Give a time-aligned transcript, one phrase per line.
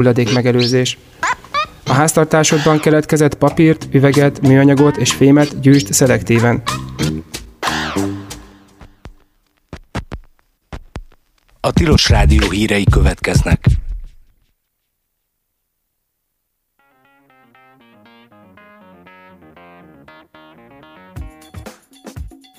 [0.00, 0.98] hulladék megelőzés.
[1.86, 6.62] A háztartásodban keletkezett papírt, üveget, műanyagot és fémet gyűjtsd szelektíven.
[11.60, 13.79] A Tilos Rádió hírei következnek.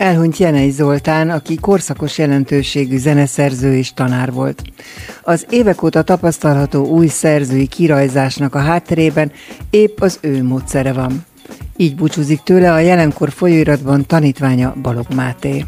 [0.02, 4.62] Elhunyt Jenei Zoltán, aki korszakos jelentőségű zeneszerző és tanár volt.
[5.24, 9.32] Az évek óta tapasztalható új szerzői kirajzásnak a hátterében
[9.70, 11.26] épp az ő módszere van.
[11.76, 15.66] Így búcsúzik tőle a jelenkor folyóiratban tanítványa Balog Máté.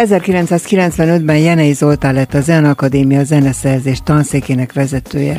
[0.00, 5.38] 1995-ben Jenei Zoltán lett a Zenakadémia zeneszerzés tanszékének vezetője.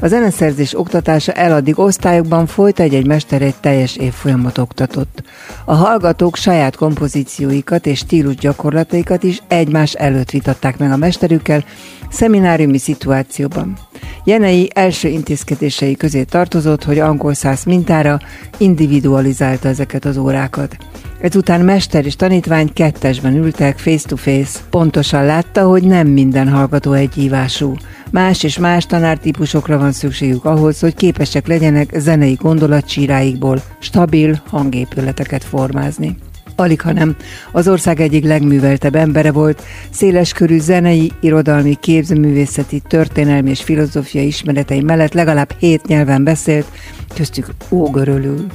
[0.00, 5.22] A zeneszerzés oktatása eladdig osztályokban folyt, egy-egy mester egy teljes évfolyamot oktatott.
[5.64, 11.64] A hallgatók saját kompozícióikat és stílus gyakorlataikat is egymás előtt vitatták meg a mesterükkel
[12.10, 13.78] szemináriumi szituációban.
[14.24, 18.20] Jenei első intézkedései közé tartozott, hogy angol száz mintára
[18.58, 20.76] individualizálta ezeket az órákat.
[21.20, 24.58] Ezután mester és tanítvány kettesben ültek face-to-face.
[24.70, 27.74] Pontosan látta, hogy nem minden hallgató egyívású.
[28.10, 36.16] Más és más tanártípusokra van szükségük ahhoz, hogy képesek legyenek zenei gondolatcsíráikból stabil hangépületeket formázni.
[36.56, 37.16] Alig, hanem
[37.52, 45.12] az ország egyik legműveltebb embere volt, széleskörű zenei, irodalmi, képzőművészeti, történelmi és filozófiai ismeretei mellett
[45.12, 46.66] legalább hét nyelven beszélt,
[47.14, 48.46] köztük ógörölül.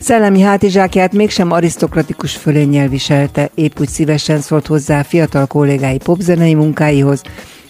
[0.00, 7.22] Szellemi hátizsákját mégsem arisztokratikus fölénnyel viselte, épp úgy szívesen szólt hozzá fiatal kollégái popzenei munkáihoz,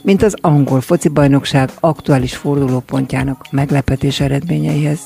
[0.03, 5.01] mint az angol foci bajnokság aktuális fordulópontjának meglepetés eredményeihez.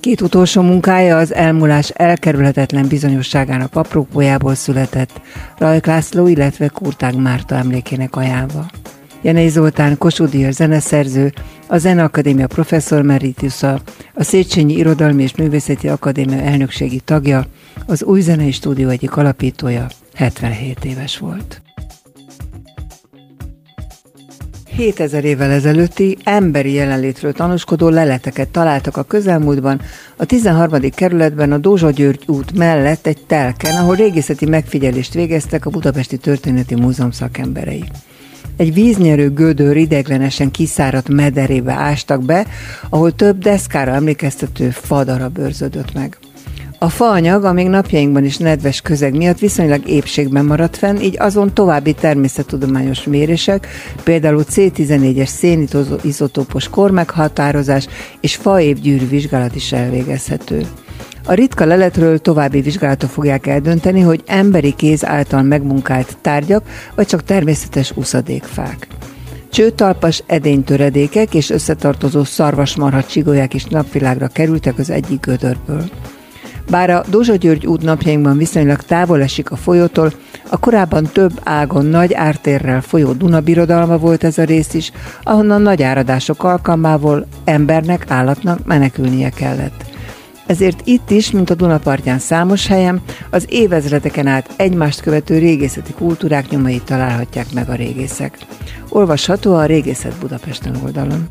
[0.00, 5.20] Két utolsó munkája az elmúlás elkerülhetetlen bizonyosságának aprópójából született,
[5.58, 8.66] Rajk László, illetve Kurtág Márta emlékének ajánlva.
[9.24, 11.32] Jenei Zoltán Kossuth zeneszerző,
[11.66, 13.80] a Zeneakadémia professzor meritusa,
[14.14, 17.46] a Széchenyi Irodalmi és Művészeti Akadémia elnökségi tagja,
[17.86, 21.62] az új zenei stúdió egyik alapítója, 77 éves volt.
[24.66, 29.80] 7000 évvel ezelőtti emberi jelenlétről tanúskodó leleteket találtak a közelmúltban,
[30.16, 30.90] a 13.
[30.90, 36.74] kerületben a Dózsa György út mellett egy telken, ahol régészeti megfigyelést végeztek a Budapesti Történeti
[36.74, 37.84] Múzeum szakemberei.
[38.56, 42.46] Egy víznyerő gödör ideglenesen kiszáradt mederébe ástak be,
[42.88, 46.18] ahol több deszkára emlékeztető fadarab őrződött meg.
[46.78, 51.92] A faanyag, amíg napjainkban is nedves közeg miatt viszonylag épségben maradt fenn, így azon további
[51.92, 53.66] természettudományos mérések,
[54.02, 57.86] például C14-es szénizotópos kormeghatározás
[58.20, 60.66] és faév vizsgálat is elvégezhető.
[61.26, 66.64] A ritka leletről további vizsgálatok fogják eldönteni, hogy emberi kéz által megmunkált tárgyak,
[66.94, 68.86] vagy csak természetes uszadékfák.
[69.50, 75.90] Csőtalpas edénytöredékek és összetartozó szarvasmarha csigolyák is napvilágra kerültek az egyik gödörből.
[76.70, 80.12] Bár a Dózsa György út napjainkban viszonylag távol esik a folyótól,
[80.48, 84.92] a korábban több ágon nagy ártérrel folyó Duna birodalma volt ez a rész is,
[85.22, 89.93] ahonnan nagy áradások alkalmával embernek, állatnak menekülnie kellett.
[90.46, 96.48] Ezért itt is, mint a Dunapartján számos helyen, az évezredeken át egymást követő régészeti kultúrák
[96.48, 98.38] nyomait találhatják meg a régészek.
[98.88, 101.28] Olvasható a Régészet Budapesten oldalon.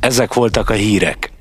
[0.00, 1.31] Ezek voltak a hírek.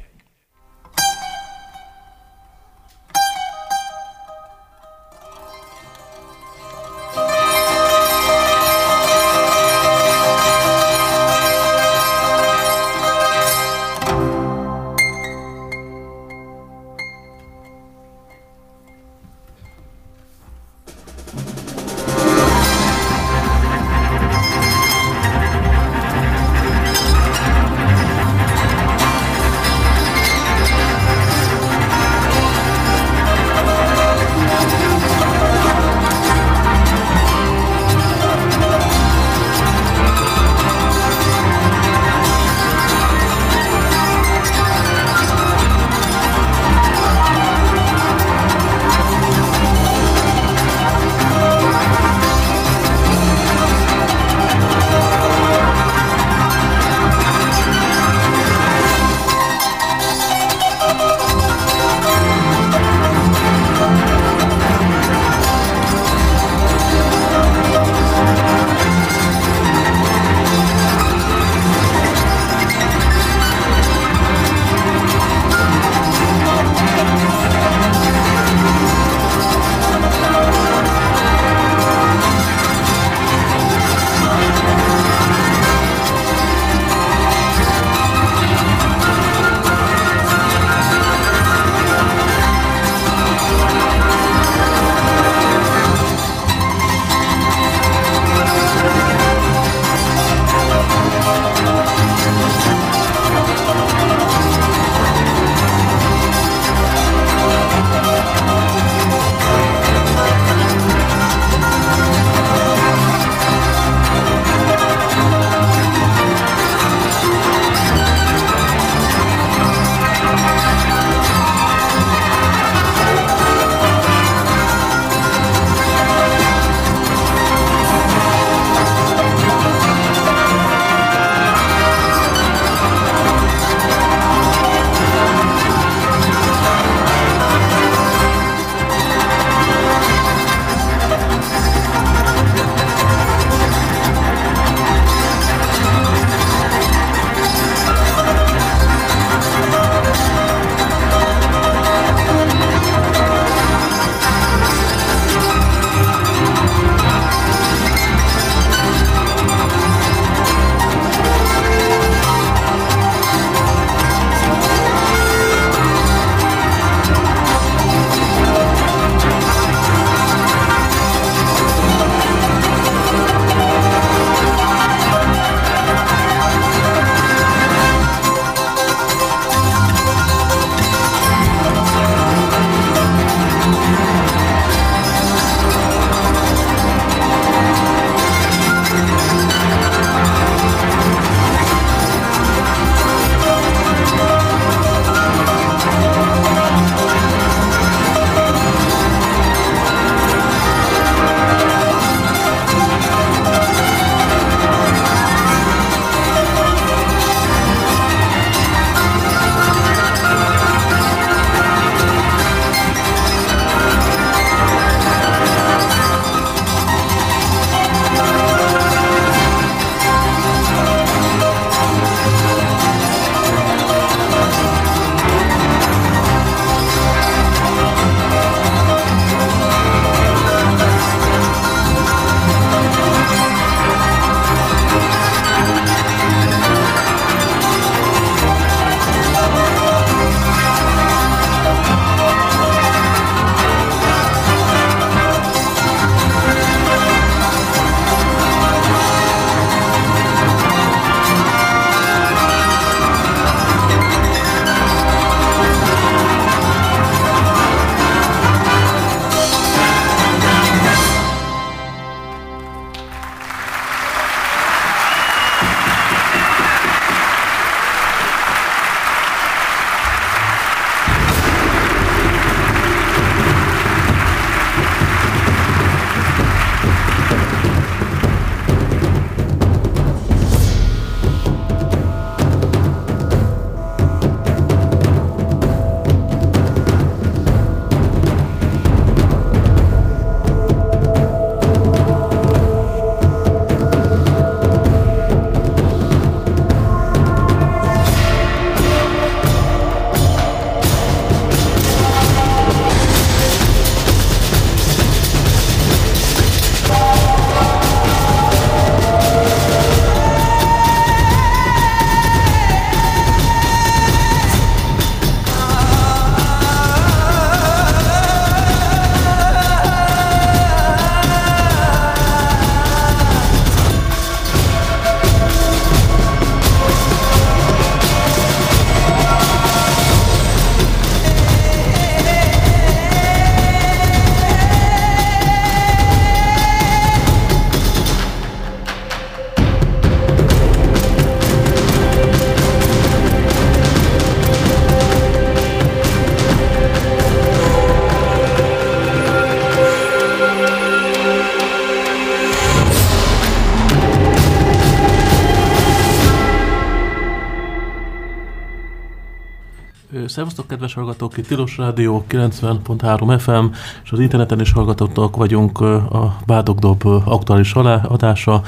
[360.31, 361.37] Szervusztok, kedves hallgatók!
[361.37, 363.65] Itt Tilos Rádió 90.3 FM,
[364.03, 368.61] és az interneten is hallgatottak vagyunk a Bádogdob aktuális adása,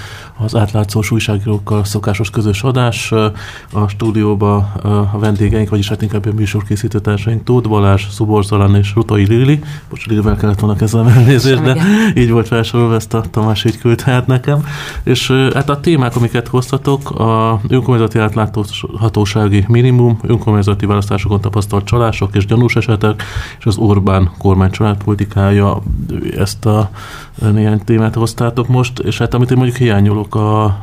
[0.43, 3.11] az átlátszós újságírókkal szokásos közös adás.
[3.71, 4.55] A stúdióba
[5.11, 9.59] a vendégeink, vagyis hát inkább a műsorkészítő társaink Tóth Balázs, Szubor Zalán és Rutai Lili.
[9.89, 11.77] Most Lilivel kellett volna kezdenem elnézést, de
[12.15, 14.65] így volt felsorolva, ezt a Tamás így küldte hát nekem.
[15.03, 22.45] És hát a témák, amiket hoztatok, a önkormányzati átláthatósági minimum, önkormányzati választásokon tapasztalt csalások és
[22.45, 23.23] gyanús esetek,
[23.59, 25.81] és az Orbán kormány családpolitikája,
[26.37, 26.89] ezt a
[27.51, 30.77] néhány témát hoztátok most, és hát amit én mondjuk hiányolok a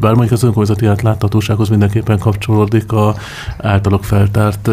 [0.00, 3.14] bár mondjuk az önkormányzati átláthatósághoz mindenképpen kapcsolódik a
[3.58, 4.70] általuk feltárt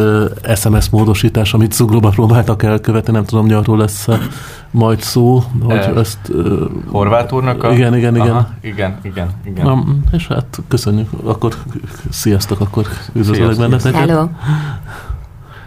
[0.55, 4.07] SMS módosítás, amit Zuglóban próbáltak elkövetni, nem tudom, hogy arról lesz
[4.71, 6.31] majd szó, hogy e, ezt...
[6.87, 7.73] Horváth úrnak a...
[7.73, 8.29] Igen, igen, igen.
[8.29, 9.65] Aha, igen, igen, igen.
[9.65, 11.55] Na, és hát köszönjük, akkor
[12.09, 14.09] sziasztok, akkor üdvözlök benneteket.
[14.09, 14.27] Hello.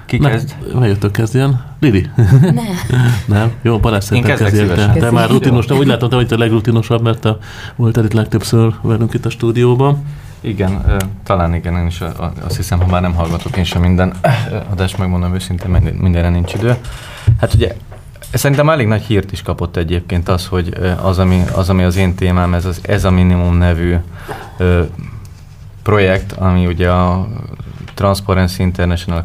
[0.09, 0.57] Ki kezd?
[0.79, 1.65] Ne, jöttök kezdjen.
[1.81, 2.11] Lili?
[2.41, 2.55] Nem.
[3.27, 3.53] nem?
[3.62, 4.93] Jó, Balázs szerintem kezdjél te.
[4.93, 7.37] Te már rutinos, te úgy látom, te vagy a legrutinosabb, mert te
[7.77, 10.05] voltál itt legtöbbször velünk itt a stúdióban.
[10.41, 10.85] Igen,
[11.25, 12.03] talán igen, én is
[12.41, 14.15] azt hiszem, ha már nem hallgatok én sem minden
[14.71, 16.77] adást, megmondom őszintén, mindenre nincs idő.
[17.41, 17.75] Hát ugye
[18.33, 22.15] Szerintem elég nagy hírt is kapott egyébként az, hogy az, ami az, ami az én
[22.15, 23.97] témám, ez, az, ez a minimum nevű
[24.57, 24.83] ö,
[25.83, 27.29] projekt, ami ugye a
[27.99, 29.25] Transparency International,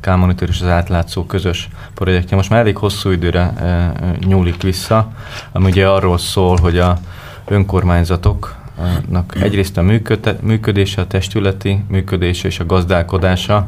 [0.00, 2.36] K-Monitor és az átlátszó közös projektje.
[2.36, 3.92] Most már elég hosszú időre e,
[4.26, 5.12] nyúlik vissza,
[5.52, 6.98] ami ugye arról szól, hogy a
[7.44, 9.82] önkormányzatoknak egyrészt a
[10.40, 13.66] működése, a testületi működése és a gazdálkodása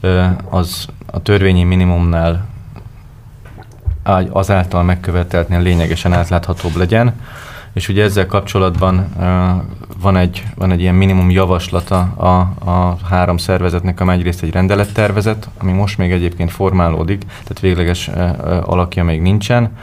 [0.00, 2.46] e, az a törvényi minimumnál
[4.30, 7.14] azáltal megköveteltnél lényegesen átláthatóbb legyen
[7.76, 9.08] és ugye ezzel kapcsolatban
[10.00, 12.38] van, egy, van egy ilyen minimum javaslata a,
[12.70, 18.10] a három szervezetnek, amely egyrészt egy rendelettervezet, ami most még egyébként formálódik, tehát végleges
[18.62, 19.76] alakja még nincsen,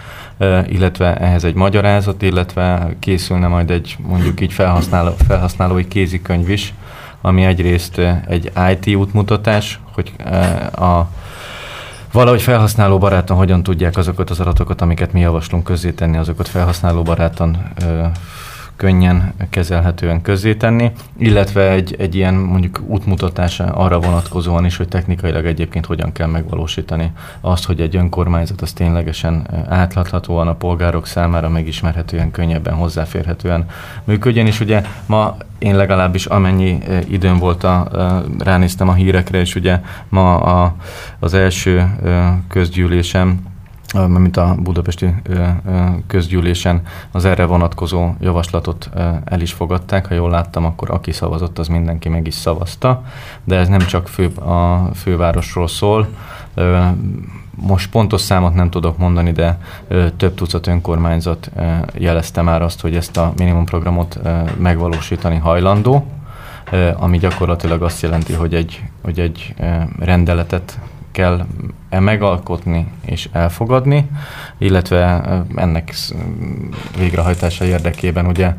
[0.68, 6.74] illetve ehhez egy magyarázat, illetve készülne majd egy mondjuk így felhasználó, felhasználói kézikönyv is,
[7.22, 10.14] ami egyrészt egy IT útmutatás, hogy
[10.76, 11.08] a
[12.14, 17.72] valahogy felhasználó barátan hogyan tudják azokat az adatokat, amiket mi javaslunk közzétenni, azokat felhasználó barátan
[17.84, 18.06] ö,
[18.76, 25.86] könnyen kezelhetően közzétenni, illetve egy, egy ilyen mondjuk útmutatása arra vonatkozóan is, hogy technikailag egyébként
[25.86, 27.12] hogyan kell megvalósítani
[27.42, 33.66] azt, hogy egy önkormányzat az ténylegesen átláthatóan a polgárok számára megismerhetően, könnyebben, hozzáférhetően
[34.04, 36.78] működjön, és ugye ma én legalábbis amennyi
[37.08, 37.88] időm volt, a,
[38.40, 40.76] ránéztem a hírekre, és ugye ma a,
[41.20, 41.96] az első
[42.48, 43.52] közgyűlésem
[44.08, 45.14] mint a budapesti
[46.08, 46.82] közgyűlésen
[47.12, 48.90] az erre vonatkozó javaslatot
[49.26, 50.08] el is fogadták.
[50.08, 53.04] Ha jól láttam, akkor aki szavazott, az mindenki meg is szavazta.
[53.44, 56.08] De ez nem csak fő, a fővárosról szól.
[57.56, 59.58] Most pontos számot nem tudok mondani, de
[60.18, 61.52] több tucat önkormányzat
[61.94, 64.20] jelezte már azt, hogy ezt a minimumprogramot
[64.58, 66.06] megvalósítani hajlandó
[66.96, 69.54] ami gyakorlatilag azt jelenti, hogy egy, hogy egy
[70.00, 70.80] rendeletet
[71.14, 71.46] kell
[71.90, 74.10] megalkotni és elfogadni,
[74.58, 75.22] illetve
[75.56, 75.94] ennek
[76.98, 78.54] végrehajtása érdekében ugye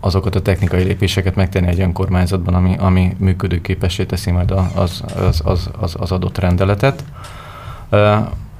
[0.00, 5.02] azokat a technikai lépéseket megtenni egy önkormányzatban, ami, ami működőképessé teszi majd az,
[5.44, 7.04] az, az, az adott rendeletet.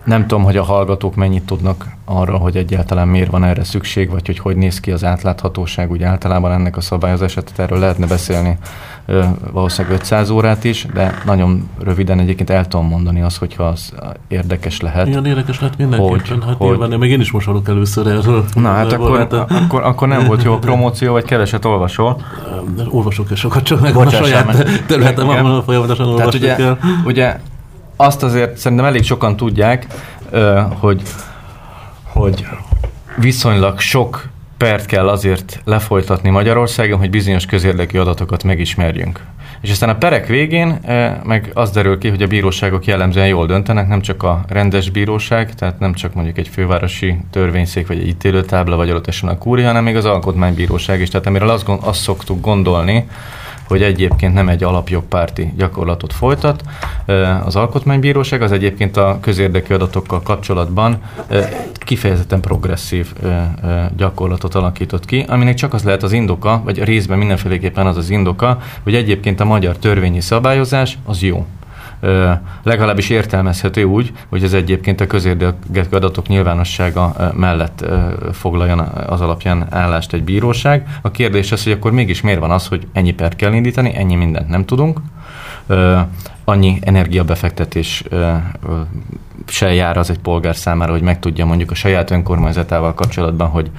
[0.06, 4.26] Nem tudom, hogy a hallgatók mennyit tudnak arra, hogy egyáltalán miért van erre szükség, vagy
[4.26, 8.58] hogy hogy néz ki az átláthatóság, úgy általában ennek a szabályozását, tehát erről lehetne beszélni
[9.52, 13.92] valószínűleg 500 órát is, de nagyon röviden egyébként el tudom mondani azt, hogyha az
[14.28, 15.06] érdekes lehet.
[15.06, 16.20] Igen, érdekes lehet mindenképpen.
[16.20, 18.44] Hogy, hát hogy, nyilván, még én is most hallok először erről.
[18.54, 19.46] Na hát akkor, a...
[19.48, 22.20] akkor, akkor, nem volt jó a promóció, vagy keveset olvasol.
[22.88, 26.56] Olvasok és sokat, csak meg a saját területem, ahol folyamatosan olvasok ugye,
[27.04, 27.38] ugye
[27.96, 29.86] azt azért szerintem elég sokan tudják,
[30.78, 31.02] hogy,
[32.02, 32.46] hogy
[33.16, 39.20] viszonylag sok pert kell azért lefolytatni Magyarországon, hogy bizonyos közérdekű adatokat megismerjünk.
[39.60, 40.78] És aztán a perek végén
[41.24, 45.54] meg az derül ki, hogy a bíróságok jellemzően jól döntenek, nem csak a rendes bíróság,
[45.54, 49.66] tehát nem csak mondjuk egy fővárosi törvényszék, vagy egy ítélőtábla, vagy adott esetben a kúria,
[49.66, 51.08] hanem még az alkotmánybíróság is.
[51.08, 53.08] Tehát amiről azt, azt szoktuk gondolni,
[53.66, 56.62] hogy egyébként nem egy alapjogpárti gyakorlatot folytat.
[57.44, 61.02] Az Alkotmánybíróság az egyébként a közérdekű adatokkal kapcsolatban
[61.74, 63.12] kifejezetten progresszív
[63.96, 68.58] gyakorlatot alakított ki, aminek csak az lehet az indoka, vagy részben mindenféleképpen az az indoka,
[68.82, 71.46] hogy egyébként a magyar törvényi szabályozás az jó
[72.62, 77.84] legalábbis értelmezhető úgy, hogy ez egyébként a közérdekű adatok nyilvánossága mellett
[78.32, 80.98] foglaljon az alapján állást egy bíróság.
[81.02, 84.14] A kérdés az, hogy akkor mégis miért van az, hogy ennyi per kell indítani, ennyi
[84.14, 85.00] mindent nem tudunk,
[86.44, 88.04] annyi energiabefektetés
[89.46, 93.70] se jár az egy polgár számára, hogy megtudja mondjuk a saját önkormányzatával kapcsolatban, hogy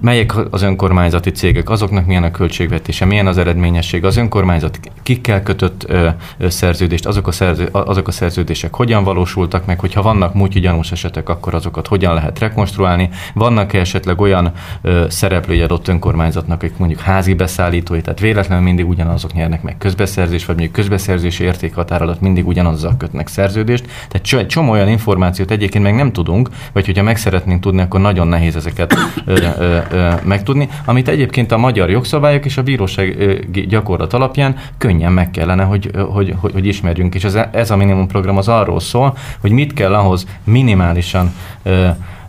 [0.00, 5.84] melyek az önkormányzati cégek, azoknak milyen a költségvetése, milyen az eredményesség, az önkormányzat kikkel kötött
[5.88, 10.60] ö, ö, szerződést, azok a, szerző, azok a szerződések hogyan valósultak meg, hogyha vannak múltyi
[10.60, 16.76] gyanús esetek, akkor azokat hogyan lehet rekonstruálni, vannak-e esetleg olyan ö, szereplői adott önkormányzatnak, akik
[16.76, 22.20] mondjuk házi beszállítói, tehát véletlenül mindig ugyanazok nyernek meg közbeszerzés, vagy mondjuk közbeszerzési értékhatár alatt
[22.20, 23.84] mindig ugyanazzal kötnek szerződést.
[24.08, 28.00] Tehát egy csomó olyan információt egyébként meg nem tudunk, vagy hogyha meg szeretnénk tudni, akkor
[28.00, 29.78] nagyon nehéz ezeket ö, ö,
[30.24, 33.16] megtudni, amit egyébként a magyar jogszabályok és a bíróság
[33.68, 37.14] gyakorlat alapján könnyen meg kellene, hogy, hogy, hogy, hogy ismerjünk.
[37.14, 41.32] És ez, ez a minimum program az arról szól, hogy mit kell ahhoz minimálisan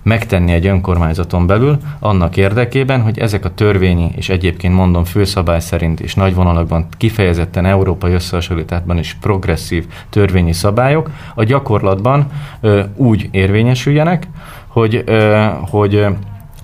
[0.07, 5.99] megtenni egy önkormányzaton belül annak érdekében, hogy ezek a törvényi és egyébként mondom főszabály szerint
[5.99, 12.27] és nagy vonalakban kifejezetten európai összehasonlításban is progresszív törvényi szabályok a gyakorlatban
[12.61, 14.27] ö, úgy érvényesüljenek,
[14.67, 16.05] hogy, ö, hogy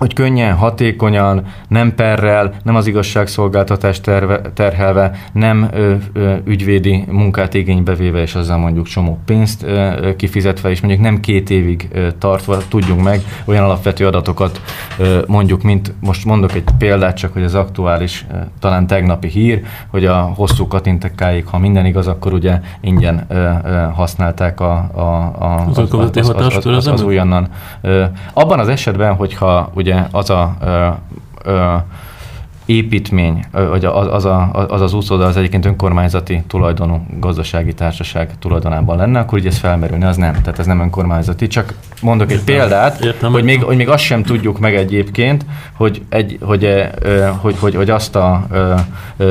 [0.04, 7.54] hogy könnyen, hatékonyan, nem perrel, nem az igazságszolgáltatás terve, terhelve, nem ö, ö, ügyvédi munkát
[7.54, 12.08] igénybe véve, és azzal mondjuk csomó pénzt ö, kifizetve, és mondjuk nem két évig ö,
[12.18, 14.62] tartva tudjunk meg olyan alapvető adatokat,
[14.98, 19.62] ö, mondjuk, mint most mondok egy példát, csak hogy az aktuális, ö, talán tegnapi hír,
[19.88, 23.50] hogy a hosszú katintekáig, ha minden igaz, akkor ugye ingyen ö, ö,
[23.94, 25.02] használták a, a,
[25.40, 27.48] a, az, az, az, az, az, az, az újonnan.
[27.82, 30.90] Ö, abban az esetben, hogyha ugye ugye az a ö,
[31.44, 31.76] ö,
[32.66, 39.20] építmény, vagy az a, az, az úszóda az egyébként önkormányzati tulajdonú gazdasági társaság tulajdonában lenne,
[39.20, 40.34] akkor ugye ez felmerülne, az nem.
[40.34, 41.48] Tehát ez nem önkormányzati.
[41.48, 45.46] Csak mondok egy értem, példát, értem, hogy, még, hogy még azt sem tudjuk meg egyébként,
[45.74, 46.90] hogy, egy, hogy,
[47.42, 48.48] hogy, hogy, hogy azt a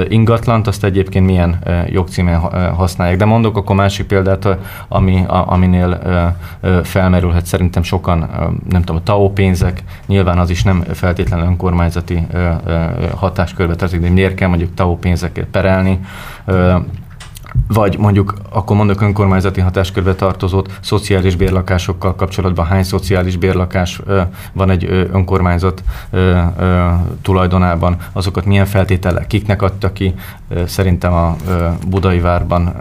[0.08, 2.40] ingatlant, azt egyébként milyen jogcímen
[2.74, 3.18] használják.
[3.18, 4.48] De mondok akkor másik példát,
[4.88, 6.00] ami, aminél
[6.82, 8.18] felmerülhet szerintem sokan,
[8.68, 12.26] nem tudom, a TAO pénzek, nyilván az is nem feltétlenül önkormányzati
[13.22, 16.00] hatáskörbe tartozik, de miért kell mondjuk TAO pénzekért perelni,
[17.68, 24.00] vagy mondjuk akkor mondok önkormányzati hatáskörbe tartozót, szociális bérlakásokkal kapcsolatban hány szociális bérlakás
[24.52, 25.82] van egy önkormányzat
[27.22, 30.14] tulajdonában, azokat milyen feltételek, kiknek adta ki,
[30.66, 31.36] szerintem a
[31.88, 32.74] Budai várban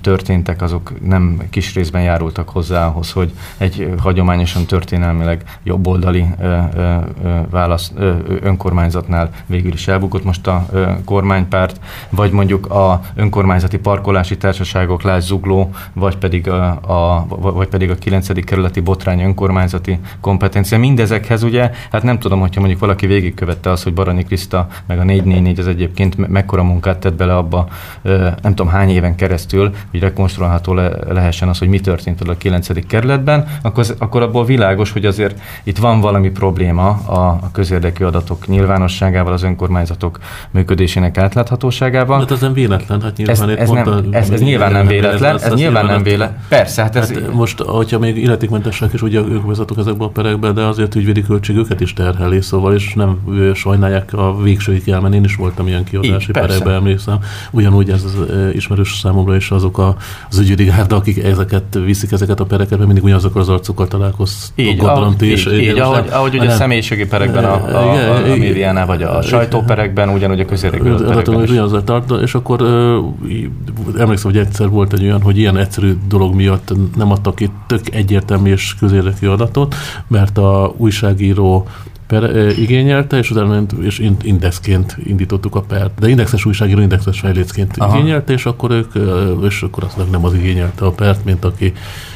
[0.00, 6.26] történtek, azok nem kis részben járultak hozzá ahhoz, hogy egy hagyományosan történelmileg jobboldali
[7.50, 7.92] válasz
[8.40, 10.66] önkormányzatnál végül is elbukott most a
[11.04, 11.80] kormánypárt,
[12.10, 17.94] vagy mondjuk a önkormányzati parkolási társaságok, Lász Zugló, vagy pedig a, a, vagy pedig a
[17.94, 18.44] 9.
[18.44, 20.78] kerületi botrány önkormányzati kompetencia.
[20.78, 25.04] Mindezekhez ugye, hát nem tudom, hogyha mondjuk valaki végigkövette az, hogy Barani Kriszta, meg a
[25.04, 27.68] 444 az egyébként mekkora munkát tett bele abba,
[28.42, 32.86] nem tudom hány éven keresztül, hogy rekonstruálható le, lehessen az, hogy mi történt a 9.
[32.86, 38.46] kerületben, akkor, akkor abból világos, hogy azért itt van valami probléma a, a közérdekű adatok
[38.46, 40.18] nyilvánosságával, az önkormányzatok
[40.50, 42.16] működésének átláthatóságával.
[42.16, 45.54] De hát ez nem véletlen, hát ez, ez, nem, ez, ez nyilván nem véletlen, ez
[45.54, 46.38] nyilván nem véletlen.
[46.48, 47.12] Persze, hát ez...
[47.12, 51.22] Hát most, hogyha még illetékmentesek is ugye ők vezetek ezekbe a perekbe, de azért ügyvédi
[51.22, 53.18] költség őket is terheli, szóval, és nem
[53.54, 55.16] sajnálják a végsőig elmenni.
[55.16, 57.18] Én is voltam ilyen kiadási Így, perekbe, emlékszem.
[57.50, 58.16] Ugyanúgy ez az
[58.52, 59.96] ismerős számomra is azok a,
[60.30, 64.52] az ügyvédi gárda, akik ezeket viszik, ezeket a pereket, mert mindig ugyanazokkal az arcokkal találkoztok.
[64.54, 68.36] Így, ahogy, így, és, így, ahogy, ahogy ugye a személyiségi perekben a, a, a, a
[68.36, 72.22] médiánál, vagy a sajtóperekben, ugyanúgy a közérdekű perekben.
[72.22, 72.62] És akkor
[73.98, 77.94] emlékszem, hogy egyszer volt egy olyan, hogy ilyen egyszerű dolog miatt nem adtak itt tök
[77.94, 79.74] egyértelmű és közérdekű adatot,
[80.08, 81.66] mert a újságíró
[82.20, 85.98] per, igényelte, és utána és indexként indítottuk a pert.
[85.98, 87.98] De indexes újságíró indexes fejlécként Aha.
[87.98, 88.92] igényelte, és akkor ők,
[89.44, 91.72] és akkor azt nem az igényelte a pert, mint aki,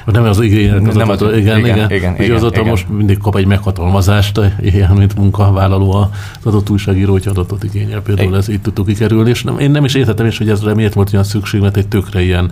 [0.07, 2.71] nem az igényelte, az nem az, igen, igen, igen, igen, és azóta igen.
[2.71, 6.09] most mindig kap egy meghatalmazást, ilyen, mint munkavállaló az
[6.43, 8.01] adott újságíró, hogy adatot igényel.
[8.01, 10.95] Például ez így tudtuk kikerülni, és nem, én nem is értettem is, hogy ez miért
[10.95, 12.51] volt olyan szükség, mert egy tökre ilyen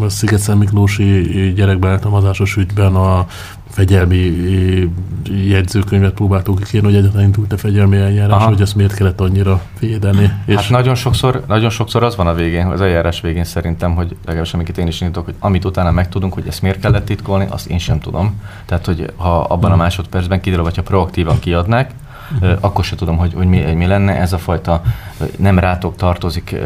[0.00, 3.26] a Sziget Miklósi gyerekbeáltalmazásos ügyben a
[3.70, 4.32] fegyelmi
[5.48, 8.48] jegyzőkönyvet próbáltunk kérni, hogy egyáltalán indult a fegyelmi eljárás, Aha.
[8.48, 10.26] hogy ezt miért kellett annyira védeni.
[10.26, 14.16] Hát és nagyon sokszor, nagyon sokszor az van a végén, az eljárás végén szerintem, hogy
[14.24, 17.66] legalábbis amiket én is indítok, hogy amit utána megtudunk, hogy ezt miért kellett titkolni, azt
[17.66, 18.40] én sem tudom.
[18.66, 19.82] Tehát, hogy ha abban a hmm.
[19.82, 21.90] másodpercben kiderül, vagy ha proaktívan kiadnák,
[22.60, 24.82] akkor se tudom, hogy, hogy mi, mi lenne ez a fajta
[25.36, 26.56] nem rátok tartozik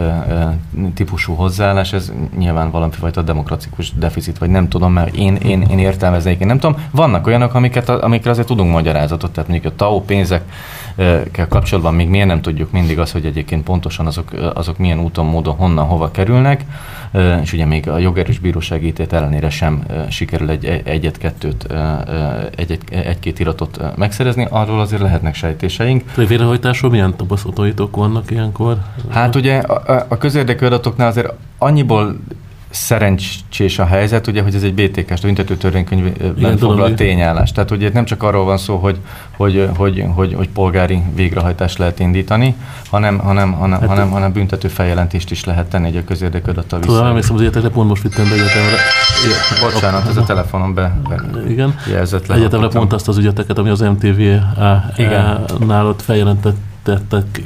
[0.94, 6.40] típusú hozzáállás, ez nyilván valamifajta demokratikus deficit, vagy nem tudom, mert én, én, én értelmeznék,
[6.40, 6.76] én nem tudom.
[6.90, 10.00] Vannak olyanok, amiket, amikre azért tudunk magyarázatot, tehát mondjuk a TAO
[10.96, 15.26] pénzekkel kapcsolatban még miért nem tudjuk mindig az, hogy egyébként pontosan azok, azok milyen úton,
[15.26, 16.64] módon, honnan, hova kerülnek,
[17.42, 21.66] és ugye még a jogerős bírósági ítélet ellenére sem sikerül egy, egyet-kettőt,
[22.56, 26.02] egy, egy-két iratot megszerezni, arról azért lehetnek sejtéseink.
[26.16, 28.76] A végrehajtásról milyen tapasztalataitok vannak ilyenkor?
[29.10, 32.16] Hát ugye a, a közérdekű adatoknál azért annyiból
[32.72, 37.52] szerencsés a helyzet, ugye, hogy ez egy BTK-s büntető törvénykönyvben foglalt tényállás.
[37.52, 38.98] Tehát ugye nem csak arról van szó, hogy,
[39.36, 42.54] hogy, hogy, hogy, hogy polgári végrehajtást lehet indítani,
[42.90, 46.78] hanem, hanem, hanem, hát, hanem, hanem büntető feljelentést is lehet tenni egy a közérdekű adattal
[46.78, 46.92] vissza.
[46.92, 48.76] Tudom, emlékszem, az egyetemre pont most vittem be egyetemre.
[49.72, 51.74] Bocsánat, ez a telefonon be, be Igen.
[51.90, 52.34] jelzett le.
[52.34, 54.20] Egyetemre pont azt az ügyeteket, ami az MTV
[55.66, 57.40] nálott feljelentett tettek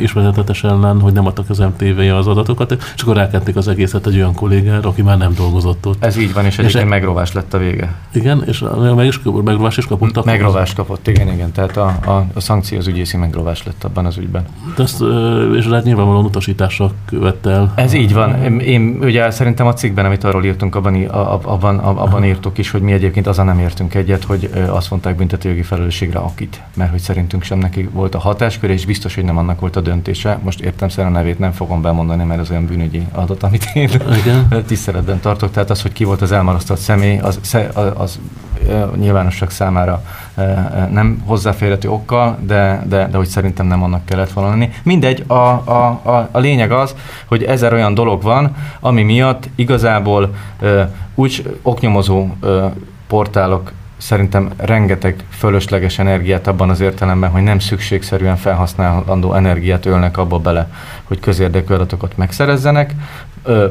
[0.00, 4.14] ismeretetes ellen, hogy nem adtak az mtv az adatokat, és akkor rákenték az egészet egy
[4.14, 6.04] olyan kollégára, aki már nem dolgozott ott.
[6.04, 7.94] Ez így van, és egyébként és megrovás lett a vége.
[8.12, 10.16] Igen, és meg is, megrovás is kapott.
[10.16, 11.52] Akkor megrovás kapott, igen, igen.
[11.52, 14.44] Tehát a, a, a szankció az ügyészi megrovás lett abban az ügyben.
[14.76, 15.04] De ezt,
[15.56, 17.72] és hát nyilvánvalóan utasításra követte el.
[17.74, 18.42] Ez így van.
[18.42, 22.80] Én, én ugye szerintem a cikkben, amit arról írtunk, abban, abban, abban írtuk is, hogy
[22.80, 27.42] mi egyébként azon nem értünk egyet, hogy azt mondták büntetőjogi felelősségre akit, mert hogy szerintünk
[27.42, 30.38] sem neki volt a hatás hatásköre, és biztos, hogy nem annak volt a döntése.
[30.42, 33.90] Most értem a nevét nem fogom bemondani, mert az olyan bűnügyi adat, amit én
[34.20, 34.64] Igen.
[34.66, 35.50] tiszteletben tartok.
[35.50, 37.40] Tehát az, hogy ki volt az elmarasztott személy, az,
[37.74, 38.18] az, az
[38.96, 40.02] nyilvánosság számára
[40.90, 44.70] nem hozzáférhető okkal, de, de, de hogy szerintem nem annak kellett volna lenni.
[44.82, 46.94] Mindegy, a, a, a, a lényeg az,
[47.26, 50.34] hogy ezer olyan dolog van, ami miatt igazából
[51.14, 52.28] úgy oknyomozó
[53.06, 60.38] portálok szerintem rengeteg fölösleges energiát abban az értelemben, hogy nem szükségszerűen felhasználandó energiát ölnek abba
[60.38, 60.70] bele,
[61.04, 62.94] hogy közérdekű adatokat megszerezzenek,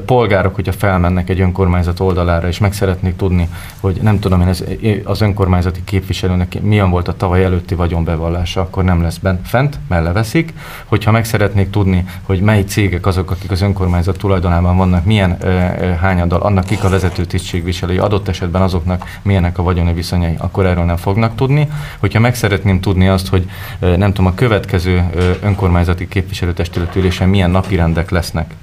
[0.05, 3.49] polgárok, hogyha felmennek egy önkormányzat oldalára, és meg szeretnék tudni,
[3.79, 4.63] hogy nem tudom én, ez,
[5.03, 10.03] az önkormányzati képviselőnek milyen volt a tavaly előtti vagyonbevallása, akkor nem lesz bent fent, mert
[10.03, 10.53] leveszik.
[10.85, 15.47] Hogyha meg szeretnék tudni, hogy mely cégek azok, akik az önkormányzat tulajdonában vannak, milyen ö,
[16.01, 20.83] hányaddal, annak kik a vezető tisztségviselői, adott esetben azoknak milyenek a vagyoni viszonyai, akkor erről
[20.83, 21.69] nem fognak tudni.
[21.99, 23.49] Hogyha meg szeretném tudni azt, hogy
[23.79, 28.53] nem tudom, a következő ö, önkormányzati képviselőtestületülésen milyen napirendek lesznek,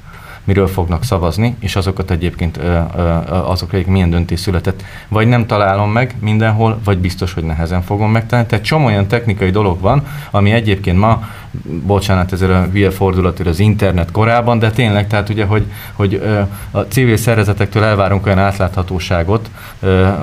[0.45, 2.61] miről fognak szavazni, és azokat egyébként
[3.29, 4.83] azokra milyen döntés született.
[5.09, 8.49] Vagy nem találom meg mindenhol, vagy biztos, hogy nehezen fogom megtalálni.
[8.49, 11.29] Tehát csomó olyan technikai dolog van, ami egyébként ma,
[11.87, 16.23] bocsánat, ezzel a hülye fordulatért az internet korában, de tényleg, tehát ugye, hogy, hogy
[16.71, 19.51] a civil szervezetektől elvárunk olyan átláthatóságot,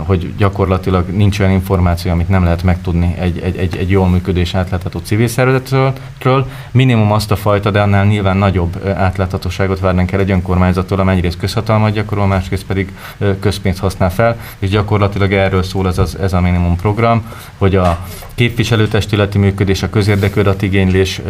[0.06, 4.56] hogy gyakorlatilag nincs olyan információ, amit nem lehet megtudni egy, egy, egy, egy jól működés
[4.56, 6.48] átlátható civil szervezetről.
[6.72, 11.38] Minimum azt a fajta, de annál nyilván nagyobb átláthatóságot várnánk el egy önkormányzattól, amely egyrészt
[11.38, 12.92] közhatalmat gyakorol, másrészt pedig
[13.40, 17.26] közpénzt használ fel, és gyakorlatilag erről szól ez, az, ez a minimum program,
[17.58, 21.22] hogy a képviselőtestületi működés, a közérdekű adatigénylés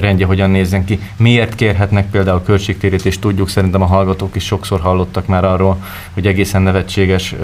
[0.00, 5.26] rendje hogyan nézzen ki, miért kérhetnek például költségtérítést, tudjuk, szerintem a hallgatók is sokszor hallottak
[5.26, 5.82] már arról,
[6.14, 7.34] hogy egészen nevetséges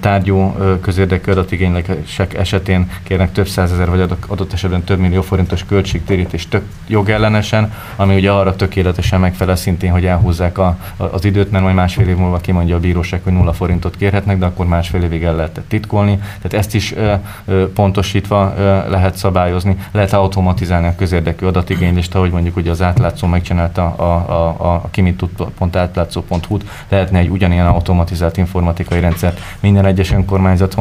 [0.00, 6.62] tárgyú közérdekű adatigénylések esetén kérnek több százezer, vagy adott esetben több millió forintos költségtérítést tök
[6.86, 12.08] jogellenesen, ami ugye arra tökéletesen megfelel szintén, hogy elhúzzák a, az időt, mert majd másfél
[12.08, 15.68] év múlva kimondja a bíróság, hogy nulla forintot kérhetnek, de akkor másfél évig el lehetett
[15.68, 16.16] titkolni.
[16.16, 17.14] Tehát ezt is ö,
[17.44, 23.26] ö, pontosítva ö, lehet szabályozni, lehet automatizálni a közérdekű adatigénylést, ahogy mondjuk ugye az átlátszó
[23.26, 30.76] megcsinálta a, a, a, a kimitud.átlátszó.hu-t, lehetne egy ugyanilyen automatizált informatikai rendszert minden egyes önkormányzat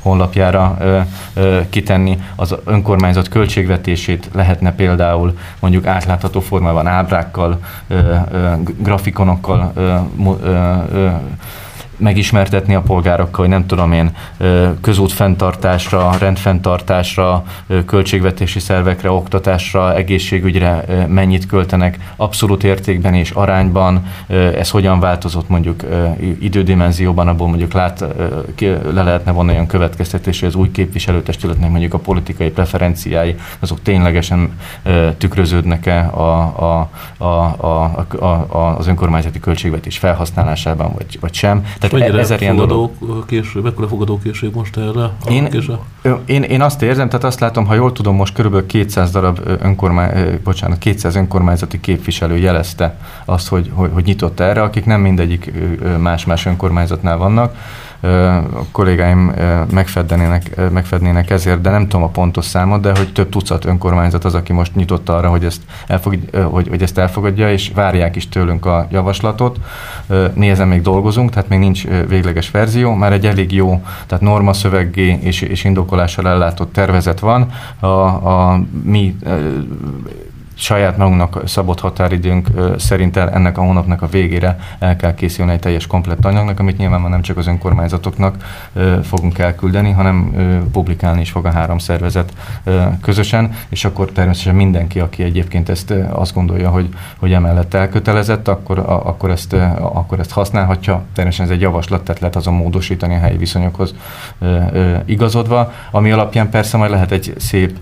[0.00, 0.78] honlapjára
[1.70, 2.18] kitenni.
[2.36, 7.60] Az önkormányzat költségvetését lehetne például mondjuk átlátható formában ábrákkal,
[8.82, 9.72] grafikonokkal
[11.96, 14.10] megismertetni a polgárokkal, hogy nem tudom én,
[14.80, 17.44] közút fenntartásra, rendfenntartásra,
[17.86, 24.06] költségvetési szervekre, oktatásra, egészségügyre mennyit költenek abszolút értékben és arányban,
[24.58, 25.82] ez hogyan változott mondjuk
[26.40, 28.04] idődimenzióban, abból mondjuk lát,
[28.92, 34.58] le lehetne vonni olyan következtetés, hogy az új képviselőtestületnek mondjuk a politikai preferenciái, azok ténylegesen
[35.18, 41.64] tükröződnek-e a, a, a, a, a, a, az önkormányzati költségvetés felhasználásában, vagy, vagy sem.
[41.78, 42.90] Tehát Tehát Mennyire ezer ilyen dolog.
[43.26, 45.10] Késő, mekkora fogadókészség most erre?
[45.28, 45.48] Én,
[46.24, 50.40] én, én azt érzem, tehát azt látom, ha jól tudom, most körülbelül 200 darab önkormány,
[50.44, 55.52] bocsánat, 200 önkormányzati képviselő jelezte azt, hogy, hogy, hogy nyitott erre, akik nem mindegyik
[55.98, 57.56] más-más önkormányzatnál vannak
[58.00, 59.32] a kollégáim
[59.70, 64.34] megfednének, megfednének ezért, de nem tudom a pontos számot, de hogy több tucat önkormányzat az,
[64.34, 66.18] aki most nyitott arra, hogy ezt, elfog,
[66.50, 69.58] hogy, hogy ezt elfogadja, és várják is tőlünk a javaslatot.
[70.34, 75.18] Nézem, még dolgozunk, tehát még nincs végleges verzió, már egy elég jó, tehát norma szöveggé
[75.20, 77.50] és, és indokolással ellátott tervezet van.
[77.80, 79.16] A, a mi
[80.58, 85.86] saját magunknak szabott határidőnk szerint ennek a hónapnak a végére el kell készülni egy teljes
[85.86, 88.36] komplett anyagnak, amit nyilván nem csak az önkormányzatoknak
[89.02, 90.32] fogunk elküldeni, hanem
[90.72, 92.32] publikálni is fog a három szervezet
[93.02, 96.88] közösen, és akkor természetesen mindenki, aki egyébként ezt azt gondolja, hogy,
[97.18, 101.02] hogy emellett elkötelezett, akkor, akkor, ezt, akkor ezt használhatja.
[101.14, 103.94] Természetesen ez egy javaslat, tehát lehet azon módosítani a helyi viszonyokhoz
[105.04, 107.78] igazodva, ami alapján persze majd lehet egy szép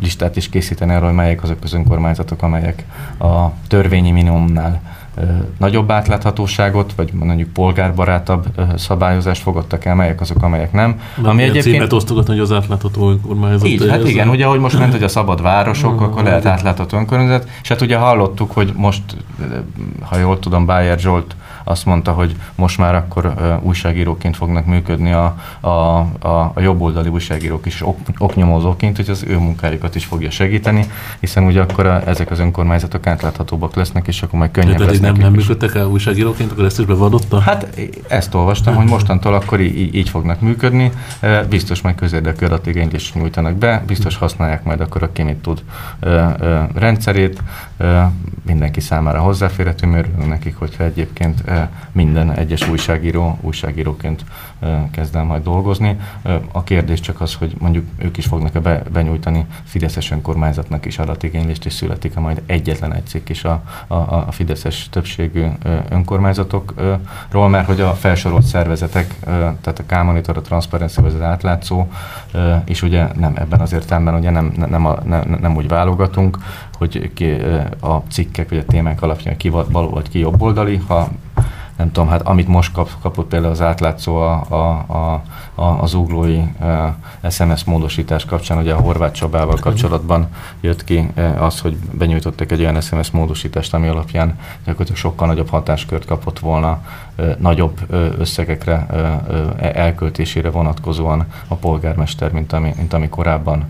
[0.00, 2.84] listát is készíteni hogy melyek azok az önkormányzatok, amelyek
[3.18, 4.80] a törvényi minimumnál
[5.58, 8.46] nagyobb átláthatóságot, vagy mondjuk polgárbarátabb
[8.76, 11.00] szabályozást fogadtak el, melyek azok, amelyek nem.
[11.16, 13.68] Nem ami egyébként címet osztogatni, hogy az átlátható önkormányzat.
[13.68, 16.96] Így, hát igen, ugye, ahogy most ment, hogy a szabad városok, uh, akkor lehet átlátható
[16.98, 19.02] önkormányzat, és hát ugye hallottuk, hogy most,
[20.00, 25.36] ha jól tudom, Bájer Zsolt azt mondta, hogy most már akkor újságíróként fognak működni a,
[25.60, 30.84] a, a, a jobboldali újságírók is ok, oknyomozóként, hogy az ő munkájukat is fogja segíteni,
[31.20, 35.14] hiszen ugye akkor a, ezek az önkormányzatok átláthatóbbak lesznek, és akkor majd könnyebb lesz nem,
[35.14, 37.40] nem működtek el újságíróként, akkor ezt is bevallotta?
[37.40, 40.90] Hát ezt olvastam, hogy mostantól akkor így, így fognak működni.
[41.48, 45.62] Biztos majd közérdekű adatigényt is nyújtanak be, biztos használják majd akkor a mit tud
[46.74, 47.42] rendszerét,
[48.46, 51.44] mindenki számára hozzáférhető, mert nekik, hogyha egyébként
[51.92, 54.24] minden egyes újságíró újságíróként
[54.90, 55.98] kezd el majd dolgozni.
[56.52, 61.64] A kérdés csak az, hogy mondjuk ők is fognak-e be, benyújtani Fideszes önkormányzatnak is adatigénylést,
[61.64, 65.46] és születik-e majd egyetlen egy cikk is a, a, a Fideszes többségű
[65.88, 71.86] önkormányzatokról, mert hogy a felsorolt szervezetek, tehát a K-Monitor, a Transparency vagy az átlátszó,
[72.64, 76.38] és ugye nem ebben az értelemben ugye nem, nem, a, nem, nem úgy válogatunk,
[76.78, 77.30] hogy ki
[77.80, 81.08] a cikkek vagy a témák alapján ki bal vagy ki jobboldali, ha
[81.82, 84.56] nem tudom, hát amit most kap, kapott például az átlátszó a, a,
[84.94, 85.22] a,
[85.54, 90.28] a, az uglói uh, SMS módosítás kapcsán, ugye a Horváth Csabával kapcsolatban
[90.60, 96.04] jött ki az, hogy benyújtottak egy olyan SMS módosítást, ami alapján gyakorlatilag sokkal nagyobb hatáskört
[96.04, 96.80] kapott volna
[97.38, 97.80] nagyobb
[98.18, 98.86] összegekre
[99.58, 103.68] elköltésére vonatkozóan a polgármester, mint ami, mint ami korábban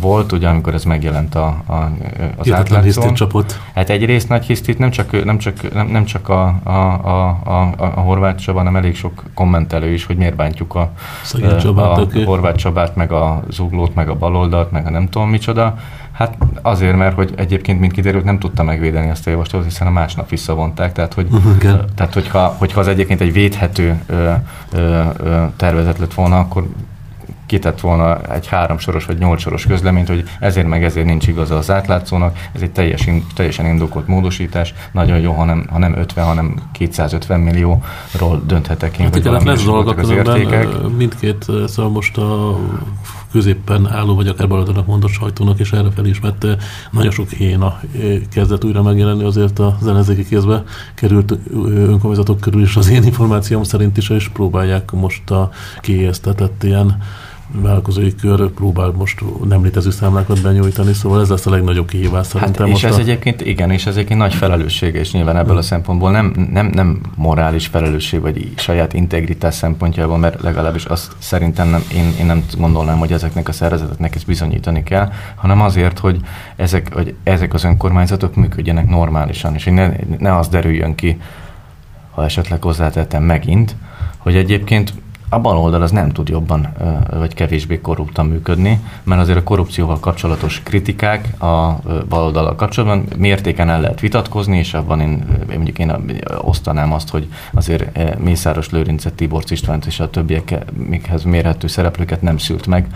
[0.00, 1.90] volt, ugye amikor ez megjelent a, a,
[2.36, 3.14] az átlátszón.
[3.14, 3.58] csapott.
[3.74, 7.74] Hát egyrészt nagy hisztit nem csak, nem csak, nem, nem csak a, a, a, a,
[7.78, 10.92] a Horváth Csaba, hanem elég sok kommentelő is, hogy miért bántjuk a,
[11.76, 15.78] a, a Horváth Csabát, meg a Zuglót, meg a baloldalt, meg a nem tudom micsoda.
[16.12, 19.90] Hát azért, mert hogy egyébként, mint kiderült, nem tudta megvédeni ezt a javaslatot, hiszen a
[19.90, 20.92] másnap visszavonták.
[20.92, 21.74] Tehát, hogy, okay.
[21.94, 24.32] tehát hogyha, hogyha az egyébként egy védhető ö,
[24.72, 26.66] ö, ö, tervezet lett volna, akkor
[27.46, 32.38] kitett volna egy háromsoros vagy nyolcsoros közleményt, hogy ezért meg ezért nincs igaza az átlátszónak,
[32.52, 37.40] ez egy teljes, teljesen indokolt módosítás, nagyon jó, ha nem, ha nem 50, hanem 250
[37.40, 40.68] millióról dönthetek én, hát hogy valami lesz dolgok, az értékek.
[40.96, 42.58] Mindkét, szóval most a
[43.34, 46.46] középpen álló, vagy akár baloldalnak mondott sajtónak, és erre fel is, mert
[46.90, 47.80] nagyon sok héna
[48.30, 50.62] kezdett újra megjelenni, azért a ellenzéki kézbe
[50.94, 57.02] került önkormányzatok körül is az én információm szerint is, és próbálják most a kiéztetett ilyen
[57.62, 62.66] vállalkozói kör próbál most nem létező számlákat benyújtani, szóval ez lesz a legnagyobb kihívás szerintem.
[62.66, 62.98] Hát, és ez a...
[63.00, 65.66] egyébként, igen, és ez egyébként nagy felelősség, és nyilván ebből a hm.
[65.66, 71.82] szempontból nem, nem, nem morális felelősség, vagy saját integritás szempontjából, mert legalábbis azt szerintem nem,
[71.94, 76.20] én, én nem gondolnám, hogy ezeknek a szervezeteknek ezt bizonyítani kell, hanem azért, hogy
[76.56, 81.20] ezek, hogy ezek az önkormányzatok működjenek normálisan, és ne, ne az derüljön ki,
[82.10, 83.76] ha esetleg hozzátettem megint,
[84.18, 84.94] hogy egyébként
[85.34, 86.68] a baloldal az nem tud jobban
[87.18, 93.80] vagy kevésbé korruptan működni, mert azért a korrupcióval kapcsolatos kritikák a baloldal kapcsolatban mértéken el
[93.80, 95.92] lehet vitatkozni, és abban én, mondjuk én
[96.38, 102.66] osztanám azt, hogy azért Mészáros Lőrincet, Tibor Istvánt és a többiekhez mérhető szereplőket nem szült
[102.66, 102.86] meg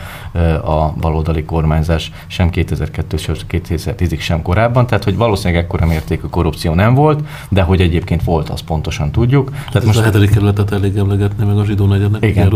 [0.64, 6.74] a baloldali kormányzás sem 2002 sem 2010-ig sem korábban, tehát hogy valószínűleg ekkora mértékű korrupció
[6.74, 9.52] nem volt, de hogy egyébként volt, azt pontosan tudjuk.
[9.70, 12.52] Tehát most a hetedik kerületet elég emlegetni meg a zsidó negyednek igen.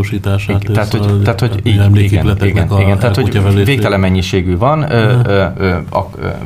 [0.62, 0.72] Igen.
[0.72, 5.44] Tehát, hogy, tehát, hogy így, igen, igen, igen, tehát, hogy végtelen mennyiségű van, ö, ö,
[5.56, 5.76] ö,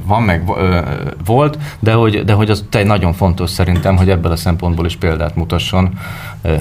[0.04, 0.78] van meg ö,
[1.24, 4.96] volt, de hogy, de hogy az egy nagyon fontos szerintem, hogy ebből a szempontból is
[4.96, 5.98] példát mutasson,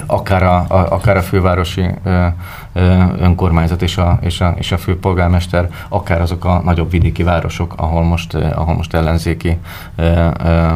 [0.06, 2.26] akár a, a, akár a fővárosi ö,
[2.72, 7.74] ö, önkormányzat és a, és, a, és a főpolgármester, akár azok a nagyobb vidéki városok,
[7.76, 9.58] ahol most, ahol most ellenzéki
[9.96, 10.66] ö, ö,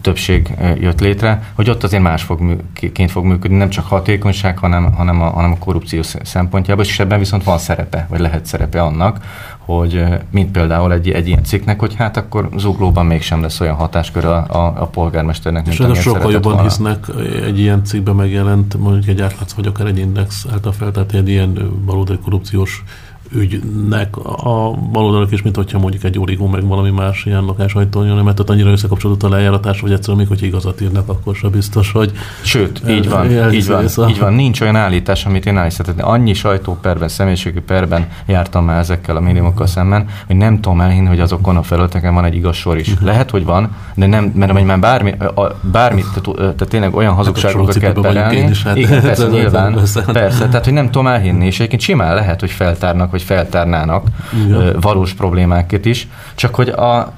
[0.00, 4.92] többség jött létre, hogy ott azért más fog, ként fog működni, nem csak hatékonyság, hanem,
[4.92, 9.24] hanem, a, hanem a korrupció szempontjából, és ebben viszont van szerepe, vagy lehet szerepe annak,
[9.58, 14.24] hogy mint például egy, egy ilyen cikknek, hogy hát akkor zuglóban mégsem lesz olyan hatáskör
[14.24, 16.68] a, a, a polgármesternek, mint És sokkal jobban volna.
[16.68, 17.06] hisznek
[17.44, 21.80] egy ilyen cikkben megjelent, mondjuk egy átlátsz, vagy akár egy index által feltett egy ilyen
[21.84, 22.82] valódi korrupciós
[23.34, 28.24] ügynek a baloldalak is, mint hogyha mondjuk egy origó meg valami más ilyen lakás ajtónyon,
[28.24, 31.92] mert ott annyira összekapcsolódott a lejáratás, hogy egyszerűen még, hogy igazat írnak, akkor sem biztos,
[31.92, 32.12] hogy...
[32.42, 34.08] Sőt, így van, így van, a...
[34.08, 34.32] így van.
[34.32, 35.94] Nincs olyan állítás, amit én állítom.
[35.98, 41.20] Annyi sajtóperben, személyiségi perben jártam már ezekkel a médiumokkal szemben, hogy nem tudom elhinni, hogy
[41.20, 42.88] azokon a felületeken van egy igaz sor is.
[42.88, 43.06] Uh-huh.
[43.06, 47.78] Lehet, hogy van, de nem, mert már bármi, a, bármi tehát, tehát tényleg olyan hazugságokat
[47.78, 48.50] kell perelni.
[48.64, 49.80] Hát Igen, persze, nyilván,
[50.12, 54.06] persze, tehát hogy nem tudom elhinni, és egyébként simán lehet, hogy feltárnak, hogy feltárnának
[54.44, 54.80] Igen.
[54.80, 57.12] valós problémákat is, csak hogy a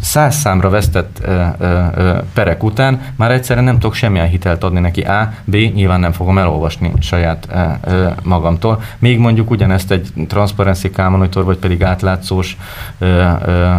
[0.00, 5.00] száz számra vesztett ö, ö, perek után már egyszerűen nem tudok semmilyen hitelt adni neki.
[5.00, 7.48] A, B, nyilván nem fogom elolvasni saját
[7.84, 8.82] ö, magamtól.
[8.98, 12.56] Még mondjuk ugyanezt egy Transparency K monitor, vagy pedig átlátszós
[12.98, 13.06] ö,
[13.46, 13.70] ö,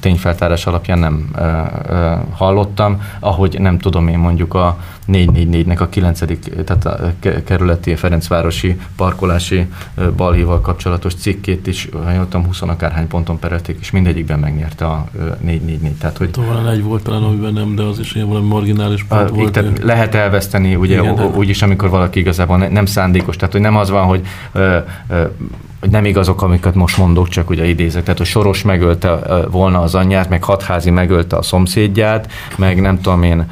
[0.00, 4.78] tényfeltárás alapján nem ö, ö, hallottam, ahogy nem tudom én mondjuk a
[5.12, 6.18] 444-nek a 9.
[6.64, 7.12] tehát a
[7.44, 9.66] kerületi Ferencvárosi parkolási
[10.16, 15.08] balhíval kapcsolatos cikkét is, ha jöttem, 20 akárhány ponton perelték, és mindegyikben megnyerte a
[15.40, 15.92] 444.
[15.92, 19.30] Tehát, hogy Talán egy volt talán, amiben nem, de az is ilyen valami marginális pont
[19.30, 19.52] a, volt.
[19.52, 23.90] Tehát lehet elveszteni, ugye, Igen, úgyis, amikor valaki igazából nem szándékos, tehát hogy nem az
[23.90, 25.22] van, hogy ö, ö,
[25.80, 28.02] hogy nem igazok, amiket most mondok, csak ugye idézek.
[28.02, 29.18] Tehát, hogy Soros megölte
[29.50, 33.50] volna az anyját, meg Hatházi megölte a szomszédját, meg nem tudom én,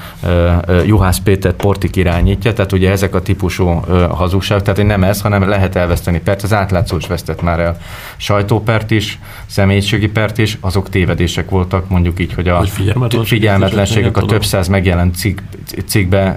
[0.86, 3.64] Juhász Péter Portik irányítja, tehát ugye ezek a típusú
[4.10, 7.76] hazugságok, tehát hogy nem ez, hanem lehet elveszteni pert, az átlátszó is vesztett már el.
[8.16, 14.16] Sajtópert is, személyiségi pert is, azok tévedések voltak, mondjuk így, hogy a hogy figyelmetlenség, figyelmetlenségek
[14.16, 15.38] a több száz megjelent cikk,
[15.86, 16.36] cikkbe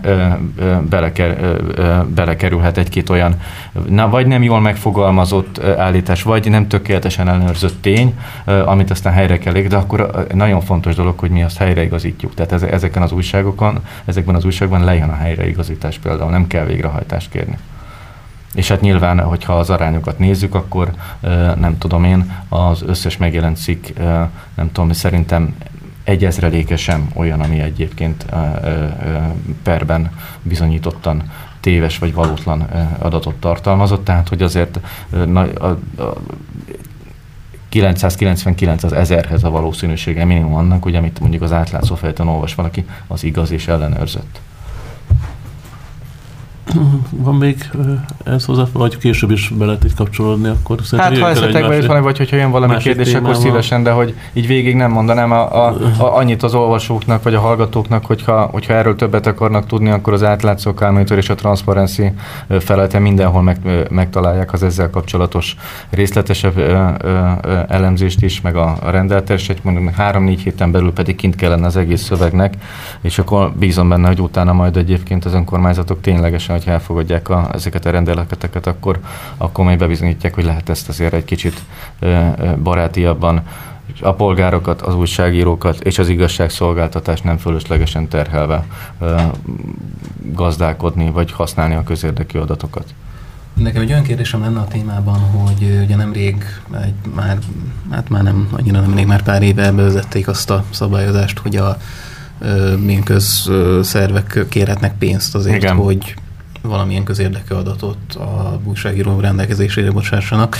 [0.89, 1.57] beleker,
[2.07, 3.41] belekerülhet egy-két olyan,
[3.89, 8.19] na, vagy nem jól megfogalmazott állítás, vagy nem tökéletesen ellenőrzött tény,
[8.65, 12.33] amit aztán helyre kell de akkor nagyon fontos dolog, hogy mi azt helyreigazítjuk.
[12.33, 17.57] Tehát ezeken az újságokon, ezekben az újságban lejön a helyreigazítás például, nem kell végrehajtást kérni.
[18.53, 20.91] És hát nyilván, hogyha az arányokat nézzük, akkor
[21.59, 23.87] nem tudom én, az összes megjelent cikk,
[24.55, 25.55] nem tudom, szerintem
[26.03, 26.75] egy ezreléke
[27.13, 28.25] olyan, ami egyébként
[29.63, 30.11] perben
[30.41, 31.23] bizonyítottan
[31.59, 32.61] téves vagy valótlan
[32.99, 34.79] adatot tartalmazott, tehát hogy azért
[35.11, 35.67] a, a,
[35.97, 36.13] a
[37.69, 42.85] 999 az ezerhez a valószínűsége minimum annak, hogy amit mondjuk az átlátszó fejten olvas valaki,
[43.07, 44.39] az igaz és ellenőrzött.
[47.25, 47.69] Van még
[48.23, 52.01] ez hozzá, vagy később is be lehet így kapcsolódni, akkor Hát ha esetleg is van,
[52.01, 55.77] vagy hogyha jön valami kérdés, akkor szívesen, de hogy így végig nem mondanám a, a,
[55.97, 60.23] a, annyit az olvasóknak, vagy a hallgatóknak, hogyha, hogyha erről többet akarnak tudni, akkor az
[60.23, 62.11] átlátszó Monitor és a Transparency
[62.59, 65.55] felete mindenhol meg, megtalálják az ezzel kapcsolatos
[65.89, 71.15] részletesebb ö, ö, ö, elemzést is, meg a, a rendeltest, mondjuk három-négy héten belül pedig
[71.15, 72.53] kint kellene az egész szövegnek,
[73.01, 77.85] és akkor bízom benne, hogy utána majd egyébként az önkormányzatok ténylegesen hogyha elfogadják a, ezeket
[77.85, 78.99] a rendeleteket, akkor,
[79.37, 81.61] akkor majd bebizonyítják, hogy lehet ezt azért egy kicsit
[82.63, 83.41] barátiabban
[84.01, 88.65] a polgárokat, az újságírókat és az igazságszolgáltatást nem fölöslegesen terhelve
[90.21, 92.93] gazdálkodni, vagy használni a közérdekű adatokat.
[93.53, 96.43] Nekem egy olyan kérdésem lenne a témában, hogy ugye nemrég,
[96.83, 97.37] egy, már,
[97.91, 101.77] hát már nem annyira nemrég, már pár éve bevezették azt a szabályozást, hogy a
[102.79, 105.75] milyen közszervek kérhetnek pénzt azért, Igen.
[105.75, 106.15] hogy
[106.61, 110.57] valamilyen közérdekű adatot a újságíró rendelkezésére bocsássanak.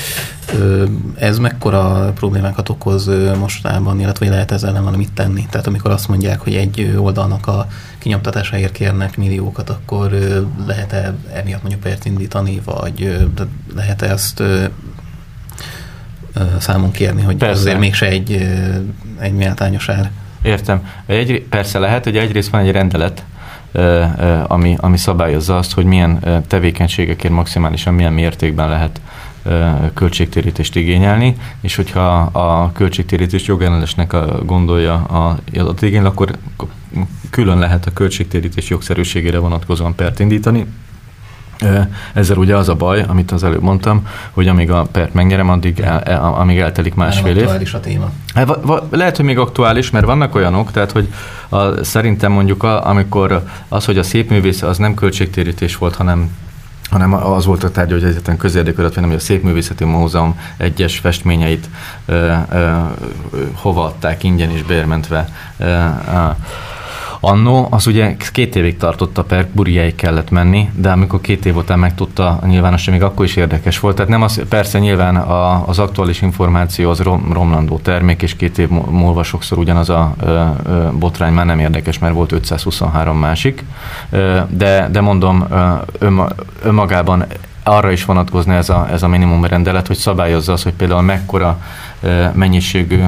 [1.15, 3.09] Ez mekkora problémákat okoz
[3.39, 5.45] mostában, illetve lehet ezzel ellen valamit tenni?
[5.49, 10.09] Tehát amikor azt mondják, hogy egy oldalnak a kinyomtatásáért kérnek milliókat, akkor
[10.67, 13.27] lehet-e emiatt mondjuk pert indítani, vagy
[13.75, 14.43] lehet-e ezt
[16.59, 17.59] számon kérni, hogy Persze.
[17.59, 18.47] azért mégse egy,
[19.19, 20.11] egy méltányos ár?
[20.41, 20.87] Értem.
[21.05, 23.23] Egy, persze lehet, hogy egyrészt van egy rendelet,
[24.47, 29.01] ami, ami szabályozza azt, hogy milyen tevékenységekért maximálisan milyen mértékben lehet
[29.93, 36.31] költségtérítést igényelni, és hogyha a költségtérítés jogellenesnek gondolja a adott igény, akkor
[37.29, 40.65] külön lehet a költségtérítés jogszerűségére vonatkozóan pert indítani,
[42.13, 45.79] Ezzel ugye az a baj, amit az előbb mondtam, hogy amíg a pert megnyerem, addig
[45.79, 47.41] el, el, amíg eltelik másfél év.
[47.41, 48.11] aktuális a téma.
[48.33, 51.07] Hát, va, va, lehet, hogy még aktuális, mert vannak olyanok, tehát hogy
[51.49, 56.29] a, szerintem mondjuk a, amikor az, hogy a szépművész az nem költségtérítés volt, hanem
[56.89, 61.69] hanem az volt a tárgya, hogy egyetlen közérdekű hogy a Szépművészeti Múzeum egyes festményeit
[62.05, 62.71] ö, ö,
[63.53, 65.29] hova adták ingyen és bérmentve.
[65.57, 66.29] Ö, ö,
[67.21, 71.55] Annó, az ugye két évig tartott a per, Buriáig kellett menni, de amikor két év
[71.55, 73.95] után megtudta a nyilvánosság, még akkor is érdekes volt.
[73.95, 78.57] Tehát nem az, persze nyilván a, az aktuális információ az rom, romlandó termék, és két
[78.57, 83.63] év múlva sokszor ugyanaz a ö, ö, botrány már nem érdekes, mert volt 523 másik.
[84.09, 85.47] Ö, de, de mondom,
[85.99, 86.21] ön,
[86.63, 87.25] önmagában
[87.63, 91.59] arra is vonatkozna ez a, ez a minimum rendelet, hogy szabályozza az, hogy például mekkora
[92.33, 93.03] mennyiségű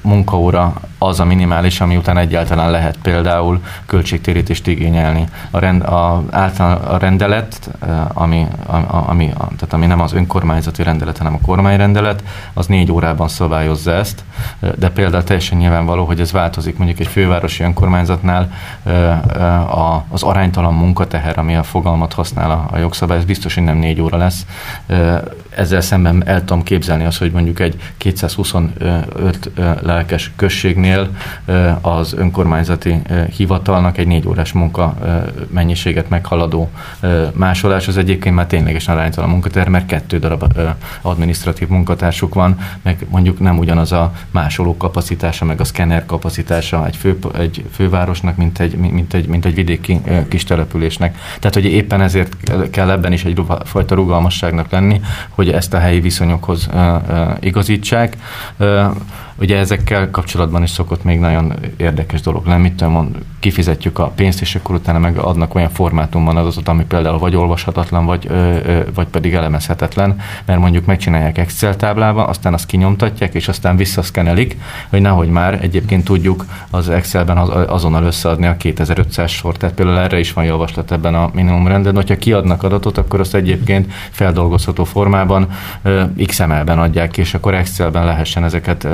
[0.00, 5.28] munkaóra az a minimális, ami után egyáltalán lehet például költségtérítést igényelni.
[5.50, 7.70] A, rend, a, általán a rendelet,
[8.12, 8.46] ami,
[9.06, 12.22] ami, tehát ami nem az önkormányzati rendelet, hanem a kormányrendelet,
[12.52, 14.24] az négy órában szabályozza ezt,
[14.78, 18.50] de például teljesen nyilvánvaló, hogy ez változik mondjuk egy fővárosi önkormányzatnál
[20.08, 24.16] az aránytalan munkateher, ami a fogalmat használ a jogszabály, ez biztos, hogy nem négy óra
[24.16, 24.46] lesz.
[25.56, 29.50] Ezzel szemben el tudom képzelni azt, hogy mondjuk egy 225
[29.82, 31.08] lelkes községnél
[31.80, 33.02] az önkormányzati
[33.36, 34.96] hivatalnak egy négy órás munka
[35.50, 36.70] mennyiséget meghaladó
[37.32, 40.44] másolás, az egyébként már ténylegesen aránytalan munkater, mert kettő darab
[41.02, 46.96] administratív munkatársuk van, meg mondjuk nem ugyanaz a másoló kapacitása, meg a szkenner kapacitása egy,
[46.96, 51.18] fő, egy fővárosnak, mint egy, mint, egy, mint egy vidéki kis településnek.
[51.38, 52.36] Tehát, hogy éppen ezért
[52.70, 56.68] kell ebben is egy fajta rugalmasságnak lenni, hogy ezt a helyi viszonyokhoz
[57.78, 58.16] igazítsák.
[59.36, 62.62] Ugye ezekkel kapcsolatban is szokott még nagyon érdekes dolog lenni.
[62.62, 67.18] Mit tudom, kifizetjük a pénzt, és akkor utána meg adnak olyan formátumban adatot, ami például
[67.18, 68.30] vagy olvashatatlan, vagy,
[68.94, 74.56] vagy pedig elemezhetetlen, mert mondjuk megcsinálják Excel táblában, aztán azt kinyomtatják, és aztán visszaszkenelik,
[74.88, 79.58] hogy nehogy már egyébként tudjuk az Excelben az, azonnal összeadni a 2500 sort.
[79.58, 81.94] Tehát például erre is van javaslat ebben a minimum renden.
[81.94, 85.48] Hogyha kiadnak adatot, akkor azt egyébként feldolgozható formában
[86.26, 88.84] XML-ben adják, és akkor Excelben lehessen ezeket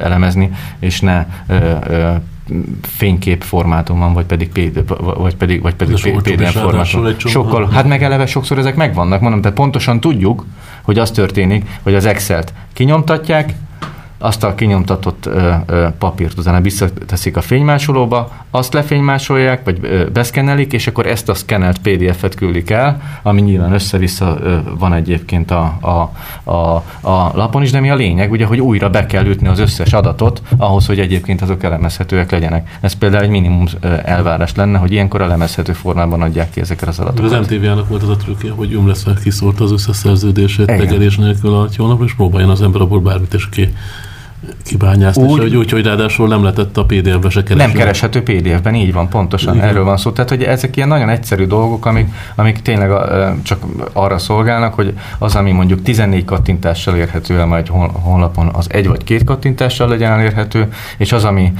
[0.00, 1.26] elemezni, és ne
[2.82, 4.50] fénykép formátumban, vagy pedig,
[4.98, 7.14] vagy pedig, vagy pedig PDF formátumban.
[7.18, 10.44] Sokkal, hát meg eleve sokszor ezek megvannak, mondom, tehát pontosan tudjuk,
[10.82, 13.52] hogy az történik, hogy az Excel-t kinyomtatják,
[14.24, 20.72] azt a kinyomtatott ö, ö, papírt utána visszateszik a fénymásolóba, azt lefénymásolják, vagy ö, beszkennelik,
[20.72, 25.78] és akkor ezt a szkennelt PDF-et küldik el, ami nyilván össze-vissza ö, van egyébként a,
[25.80, 26.10] a,
[26.50, 29.58] a, a lapon is, de mi a lényeg, ugye, hogy újra be kell ütni az
[29.58, 32.78] összes adatot, ahhoz, hogy egyébként azok elemezhetőek legyenek.
[32.80, 33.64] Ez például egy minimum
[34.04, 37.32] elvárás lenne, hogy ilyenkor elemezhető formában adják ki ezeket az adatokat.
[37.32, 41.68] Az MTV-nak volt az a trükkje, hogy ümleszve kiszórta az összes szerződését, tegelés nélkül a
[41.76, 43.68] hónapra, és próbáljon az ember abból bármit is ki
[44.64, 47.54] kibányászni, úgy, hogy úgy, hogy ráadásul nem lehetett a PDF-be se keresni.
[47.54, 49.68] Nem kereshető PDF-ben, így van, pontosan, Igen.
[49.68, 50.10] erről van szó.
[50.10, 54.94] Tehát, hogy ezek ilyen nagyon egyszerű dolgok, amik, amik tényleg a, csak arra szolgálnak, hogy
[55.18, 60.12] az, ami mondjuk 14 kattintással érhető el majd honlapon, az egy vagy két kattintással legyen
[60.12, 61.52] elérhető, és az, ami,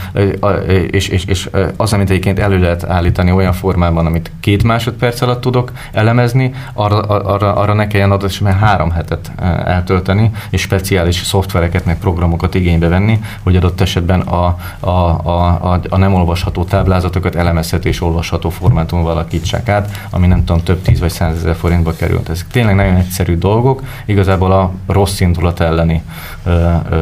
[0.90, 5.40] és, és, és az, amit egyébként elő lehet állítani olyan formában, amit két másodperc alatt
[5.40, 9.32] tudok elemezni, arra, arra, arra ne kelljen adott mert három hetet
[9.64, 15.72] eltölteni, és speciális szoftvereket, meg programokat igény igénybe venni, hogy adott esetben a, a, a,
[15.72, 20.82] a, a nem olvasható táblázatokat elemezhető és olvasható formátumban alakítsák át, ami nem tudom, több
[20.82, 22.28] tíz vagy százezer forintba került.
[22.28, 26.02] Ezek tényleg nagyon egyszerű dolgok, igazából a rossz indulat elleni,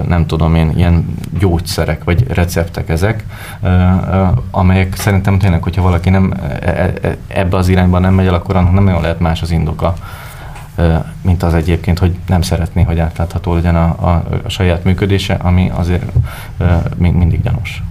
[0.09, 3.25] nem tudom én, ilyen gyógyszerek vagy receptek ezek,
[4.51, 8.35] amelyek szerintem tényleg, hogyha valaki nem e, e, e, ebbe az irányba nem megy el,
[8.35, 9.95] akkor annak nem nagyon lehet más az indoka
[11.23, 15.71] mint az egyébként, hogy nem szeretné, hogy átlátható legyen a, a, a saját működése, ami
[15.75, 16.13] azért
[16.97, 17.83] még mindig gyanús.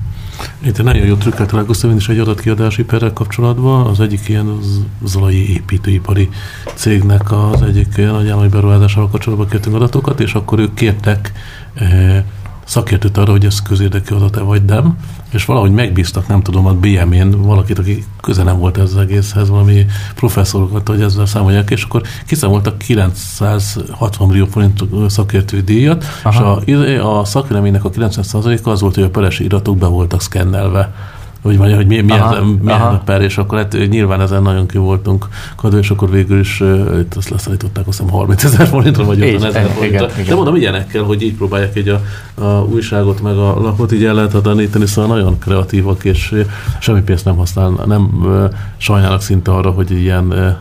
[0.59, 3.87] Itt egy nagyon jó trükket találkoztam én is egy adatkiadási perrel kapcsolatban.
[3.87, 4.57] Az egyik ilyen
[5.03, 6.29] zolai építőipari
[6.73, 11.31] cégnek az egyik nagy állami beruházásával kapcsolatban kértünk adatokat, és akkor ők kértek
[12.71, 14.97] szakértőt arra, hogy ez közérdekű adat-e vagy nem,
[15.29, 19.49] és valahogy megbíztak, nem tudom, a BM-én valakit, aki köze nem volt ez az egészhez,
[19.49, 26.61] valami professzorokat, hogy ezzel számolják, és akkor kiszámoltak 960 millió forint szakértői díjat, Aha.
[26.65, 30.93] és a, a szakvéleménynek a 90%-a az volt, hogy a peresi iratok be voltak szkennelve
[31.41, 32.87] hogy mondja, hogy mi, mi, aha, ez, mi aha.
[32.87, 36.59] a per, és akkor hát, nyilván ezen nagyon ki voltunk kadó, és akkor végül is
[36.59, 40.07] uh, itt azt leszállították, azt hiszem 30 ezer forintra, vagy 50 ezer forintra.
[40.27, 42.01] De mondom, ilyenekkel, hogy így próbálják egy a,
[42.33, 46.35] a újságot, meg a lapot így el lehet adanítani, szóval nagyon kreatívak, és
[46.79, 48.09] semmi pénzt nem használ, nem
[48.77, 50.57] sajnálnak szinte arra, hogy ilyen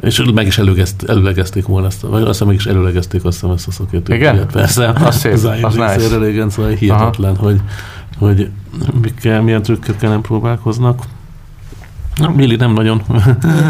[0.00, 3.54] És meg is előgezt, előlegezték volna ezt, vagy azt hiszem meg is előlegezték azt hiszem
[3.54, 4.16] ezt a szakértőt.
[4.16, 4.46] Igen?
[4.52, 4.88] Persze.
[5.06, 5.96] Az szép, az az nice.
[5.96, 6.28] nice.
[6.28, 7.60] igen, szóval hihetetlen, hogy,
[8.18, 8.50] hogy
[9.00, 11.02] mikkel, milyen trükkökkel nem próbálkoznak.
[12.16, 13.02] Na, Mili nem nagyon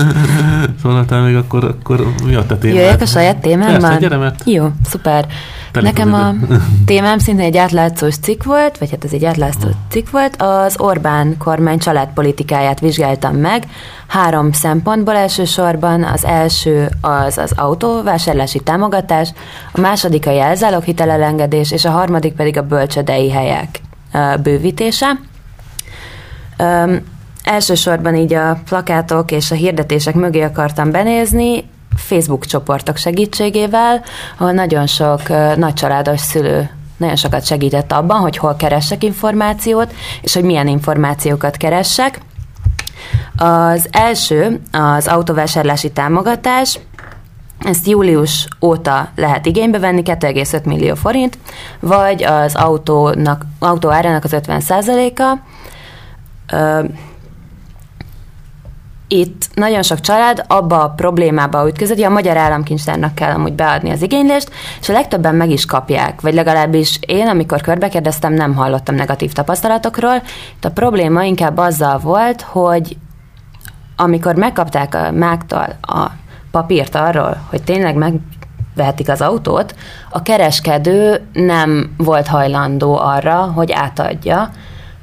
[0.83, 2.79] szóltál még, akkor, akkor mi a te témád?
[2.79, 3.81] Jöjjek a saját témámmal?
[3.81, 5.27] Persze, gyere, mert Jó, szuper.
[5.73, 6.35] Tele Nekem a
[6.87, 11.37] témám szintén egy átlátszós cikk volt, vagy hát ez egy átlátszó cikk volt, az Orbán
[11.39, 13.67] kormány családpolitikáját vizsgáltam meg,
[14.07, 19.33] három szempontból elsősorban, az első az az autóvásárlási támogatás,
[19.73, 23.81] a második a jelzálog hitelelengedés, és a harmadik pedig a bölcsödei helyek
[24.43, 25.21] bővítése.
[27.43, 34.03] Elsősorban így a plakátok és a hirdetések mögé akartam benézni, Facebook csoportok segítségével,
[34.39, 36.71] ahol nagyon sok nagycsaládos szülő
[37.03, 42.21] nagyon sokat segített abban, hogy hol keressek információt, és hogy milyen információkat keressek.
[43.37, 46.79] Az első az autóvásárlási támogatás,
[47.65, 51.39] ezt július óta lehet igénybe venni, 2,5 millió forint,
[51.81, 55.39] vagy az autónak, autó árának az 50%-a.
[56.55, 56.85] Ö,
[59.09, 63.91] itt nagyon sok család abba a problémába ütközött, hogy a magyar államkincstárnak kell amúgy beadni
[63.91, 64.51] az igénylést,
[64.81, 70.23] és a legtöbben meg is kapják, vagy legalábbis én, amikor körbekérdeztem, nem hallottam negatív tapasztalatokról.
[70.57, 72.97] Itt a probléma inkább azzal volt, hogy
[73.97, 76.11] amikor megkapták a máktól a
[76.53, 79.75] papírt arról, hogy tényleg megvehetik az autót,
[80.11, 84.51] a kereskedő nem volt hajlandó arra, hogy átadja,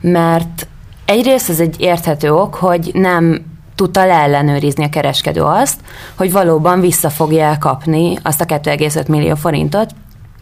[0.01, 0.67] mert
[1.05, 3.45] egyrészt ez egy érthető ok, hogy nem
[3.75, 5.79] tudta leellenőrizni a kereskedő azt,
[6.17, 9.91] hogy valóban vissza fogja kapni azt a 2,5 millió forintot,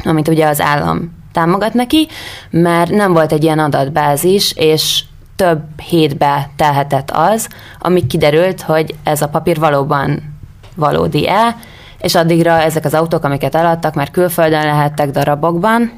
[0.04, 2.08] amit ugye az állam támogat neki,
[2.50, 5.04] mert nem volt egy ilyen adatbázis, és
[5.36, 7.48] több hétbe telhetett az,
[7.80, 10.37] amíg kiderült, hogy ez a papír valóban
[10.78, 11.56] valódi-e,
[12.00, 15.92] és addigra ezek az autók, amiket eladtak, már külföldön lehettek darabokban,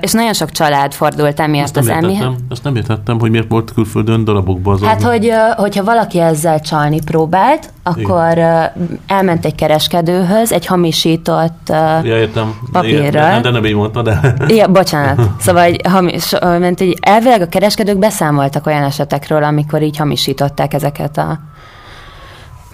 [0.00, 4.24] és nagyon sok család fordult emiatt az értettem, ezt nem értettem, hogy miért volt külföldön
[4.24, 8.62] darabokban az Hát, hogy, hogyha valaki ezzel csalni próbált, akkor ö,
[9.06, 11.68] elment egy kereskedőhöz, egy hamisított
[12.02, 12.54] Ja, értem.
[12.72, 13.28] papírral.
[13.28, 14.34] Igen, de nem így mondta, de...
[14.48, 15.20] Ja, bocsánat.
[15.38, 21.16] Szóval egy hamis, ment egy, elvileg a kereskedők beszámoltak olyan esetekről, amikor így hamisították ezeket
[21.18, 21.38] a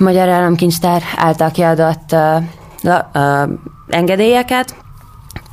[0.00, 2.10] Magyar Államkincstár által kiadott
[2.80, 3.42] la, ö,
[3.88, 4.74] engedélyeket,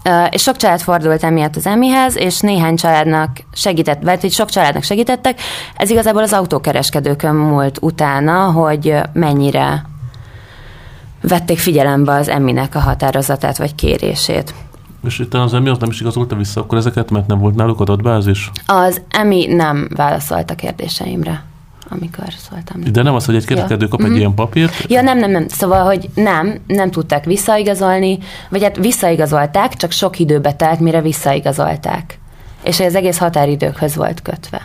[0.03, 4.49] Ö, és sok család fordult emiatt az emihez, és néhány családnak segített, vagy hogy sok
[4.49, 5.39] családnak segítettek.
[5.75, 9.85] Ez igazából az autókereskedőkön múlt utána, hogy mennyire
[11.21, 14.53] vették figyelembe az eminek a határozatát vagy kérését.
[15.03, 17.79] És itt az emi az nem is igazolta vissza akkor ezeket, mert nem volt náluk
[17.79, 18.51] adatbázis?
[18.65, 21.43] Az EMI nem válaszolt a kérdéseimre,
[21.89, 22.81] amikor szóltam.
[22.91, 25.47] De nem az, hogy egy kereskedő kap egy ilyen papírt, Ja, nem, nem, nem.
[25.47, 28.17] Szóval, hogy nem, nem tudták visszaigazolni,
[28.49, 32.19] vagy hát visszaigazolták, csak sok időbe telt, mire visszaigazolták.
[32.63, 34.61] És az egész határidőkhöz volt kötve.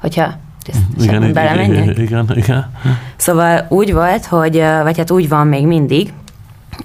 [0.00, 0.34] Hogyha
[0.66, 1.98] ezt igen, belemenjek.
[1.98, 2.70] igen, igen, igen.
[3.16, 6.12] Szóval úgy volt, hogy, vagy hát úgy van még mindig,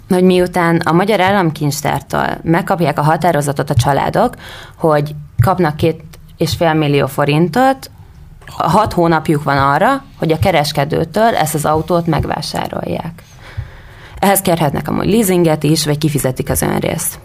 [0.10, 4.36] hogy miután a Magyar Államkincstártól megkapják a határozatot a családok,
[4.76, 6.02] hogy kapnak két
[6.38, 7.92] és fél millió forintot,
[8.48, 13.24] hat hónapjuk van arra, hogy a kereskedőtől ezt az autót megvásárolják.
[14.20, 17.20] Ehhez kérhetnek amúgy leasinget is, vagy kifizetik az önrészt.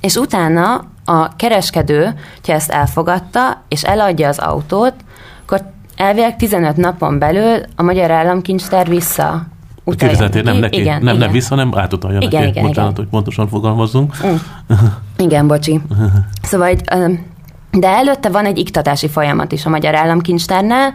[0.00, 2.14] És utána a kereskedő,
[2.46, 4.94] ha ezt elfogadta, és eladja az autót,
[5.42, 5.60] akkor
[5.96, 9.46] elvileg 15 napon belül a Magyar Államkincstár vissza
[9.84, 11.16] utalja Kifizetél, nem neki, Igen, nem, igen.
[11.16, 12.52] nem vissza, nem átutalja Igen, neki.
[12.52, 13.02] igen, Bocsánat, igen.
[13.02, 14.16] hogy pontosan fogalmazzunk.
[15.16, 15.80] Igen, bocsi.
[16.42, 17.26] Szóval, öm,
[17.70, 20.92] de előtte van egy iktatási folyamat is a Magyar Államkincstárnál,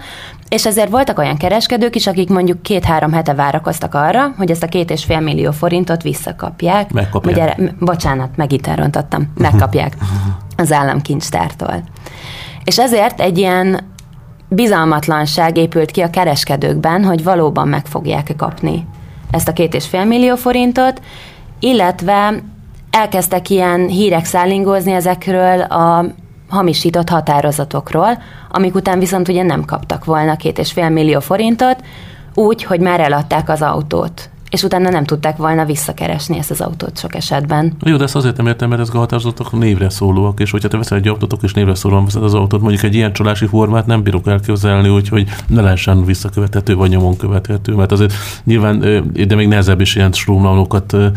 [0.49, 4.67] és ezért voltak olyan kereskedők is, akik mondjuk két-három hete várakoztak arra, hogy ezt a
[4.67, 6.91] két és fél millió forintot visszakapják.
[6.91, 7.57] Megkapják.
[7.57, 9.31] Magyar, bocsánat, megint elrontottam.
[9.37, 9.93] Megkapják
[10.57, 11.83] az államkincstártól.
[12.63, 13.79] És ezért egy ilyen
[14.47, 18.87] bizalmatlanság épült ki a kereskedőkben, hogy valóban meg fogják kapni
[19.31, 21.01] ezt a két és fél millió forintot,
[21.59, 22.33] illetve
[22.89, 26.05] elkezdtek ilyen hírek szállingózni ezekről a
[26.49, 28.17] hamisított határozatokról,
[28.49, 31.83] amik után viszont ugye nem kaptak volna két és fél millió forintot,
[32.33, 36.99] úgy, hogy már eladták az autót, és utána nem tudták volna visszakeresni ezt az autót
[36.99, 37.73] sok esetben.
[37.83, 40.77] Jó, de ezt azért nem értem, mert ezek a határozatok névre szólóak, és hogyha te
[40.77, 44.03] veszel egy autót, és névre szólóan veszed az autót, mondjuk egy ilyen csalási formát nem
[44.03, 48.79] bírok elképzelni, úgyhogy ne lehessen visszakövethető vagy nyomon követhető, mert azért nyilván,
[49.27, 51.07] de még nehezebb is ilyen strómlanokat ö,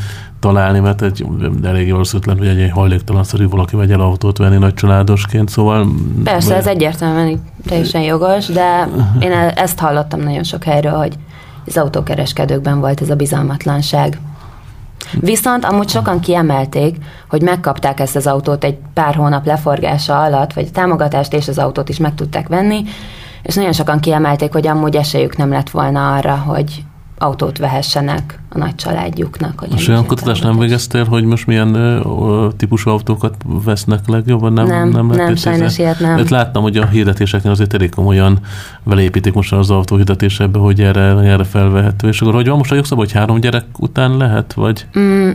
[0.41, 1.27] találni, mert egy
[1.63, 5.87] eléggé valószínűtlen, hogy egy, hajléktalanszerű valaki vegy el autót venni nagy családosként, szóval...
[6.25, 8.89] Persze, ez egyértelműen teljesen jogos, de
[9.21, 11.15] én e- ezt hallottam nagyon sok helyről, hogy
[11.67, 14.19] Az autókereskedőkben volt ez a bizalmatlanság.
[15.21, 16.97] Viszont amúgy sokan kiemelték,
[17.29, 21.59] hogy megkapták ezt az autót egy pár hónap leforgása alatt, vagy a támogatást és az
[21.59, 22.85] autót is meg tudták venni,
[23.43, 26.85] és nagyon sokan kiemelték, hogy amúgy esélyük nem lett volna arra, hogy
[27.19, 29.61] autót vehessenek a nagy családjuknak.
[29.61, 34.53] Hogy Most olyan kutatást nem végeztél, hogy most milyen ö, típusú autókat vesznek legjobban?
[34.53, 36.15] Nem, nem, nem, nem sajnos ilyet nem.
[36.15, 38.39] Mert láttam, hogy a hirdetéseknél azért elég komolyan
[38.83, 42.09] belépítik most az autóhirdetésebe, hogy erre, erre felvehető.
[42.09, 44.87] És akkor hogy van most a jogszabály, hogy három gyerek után lehet, vagy?
[44.99, 45.31] Mm,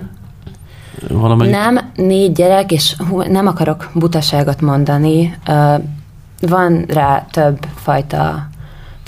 [1.08, 1.54] valamelyik?
[1.54, 5.38] Nem, négy gyerek, és hú, nem akarok butaságot mondani.
[6.42, 8.48] Van rá több fajta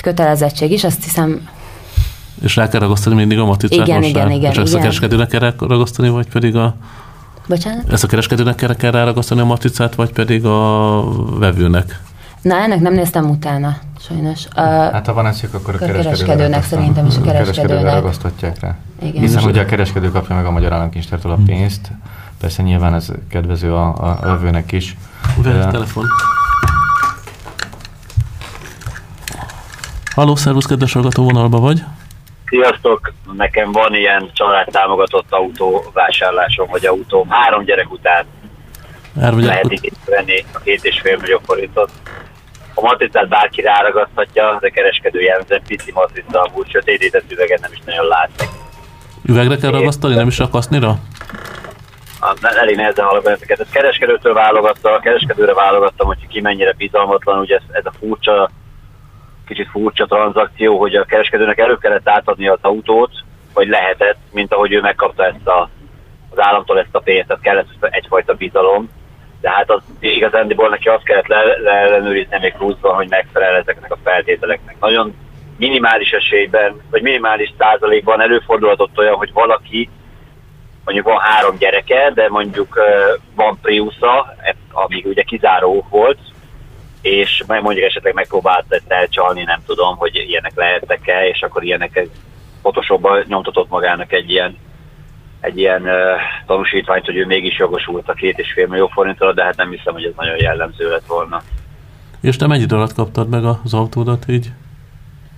[0.01, 1.47] kötelezettség is, azt hiszem
[2.41, 5.53] és rá kell ragasztani mindig a matricát igen, igen, igen, És ezt a kereskedőnek kell
[5.59, 6.75] ragasztani, vagy pedig a...
[7.47, 7.91] Bocsánat?
[7.91, 11.03] Ezt a kereskedőnek kell, kell ráragasztani a matricát, vagy pedig a
[11.39, 12.01] vevőnek?
[12.41, 14.45] Na, ennek nem néztem utána, sajnos.
[14.53, 17.93] A, hát ha van eszük, akkor a kereskedőnek, kereskedőnek szerintem is a kereskedőnek.
[17.93, 18.75] ragasztatják rá.
[19.01, 19.21] Igen.
[19.21, 21.91] Hiszen ugye a kereskedő kapja meg a Magyar Államkincstártól a pénzt,
[22.39, 24.97] persze nyilván ez kedvező a, a vevőnek is.
[25.38, 26.05] Vele telefon.
[30.15, 31.83] Halló, szervusz, kedves hallgató, vonalba vagy?
[32.45, 33.13] Sziasztok!
[33.37, 38.25] Nekem van ilyen családtámogatott autóvásárlásom, vagy autóm három gyerek után
[39.21, 41.91] három gyerek lehet itt venni a két és fél millió forintot.
[42.73, 48.07] A matricát bárki ráragaszthatja, de kereskedő jellemzően pici matrica, úgy sötétített üveget nem is nagyon
[48.07, 48.45] látni.
[49.25, 50.95] Üvegre kell ragasztani, nem is a kasznira?
[52.41, 53.59] elég nehezen hallok ezeket.
[53.59, 58.49] Ezt kereskedőtől válogatta, a kereskedőre válogattam, hogy ki mennyire bizalmatlan, ugye ez, ez a furcsa
[59.45, 63.11] kicsit furcsa tranzakció, hogy a kereskedőnek elő kellett átadni az autót,
[63.53, 65.69] vagy lehetett, mint ahogy ő megkapta ezt a,
[66.29, 68.89] az államtól ezt a pénzt, tehát kellett egyfajta bizalom.
[69.41, 73.97] De hát az igazándiból neki azt kellett le, leellenőrizni még pluszban, hogy megfelel ezeknek a
[74.03, 74.75] feltételeknek.
[74.79, 75.15] Nagyon
[75.57, 79.89] minimális esélyben, vagy minimális százalékban előfordulhatott olyan, hogy valaki
[80.85, 82.79] mondjuk van három gyereke, de mondjuk
[83.35, 84.35] van Priusa,
[84.71, 86.19] ami ugye kizáró volt,
[87.06, 92.08] és mondjuk esetleg megpróbált ezt elcsalni, nem tudom, hogy ilyenek lehettek-e, és akkor ilyenek
[92.62, 94.58] Photoshopban nyomtatott magának egy ilyen
[95.39, 95.91] egy ilyen uh,
[96.45, 99.93] tanúsítványt, hogy ő mégis jogosult a két és fél millió forintra, de hát nem hiszem,
[99.93, 101.41] hogy ez nagyon jellemző lett volna.
[102.22, 104.47] És te mennyi alatt kaptad meg az autódat így?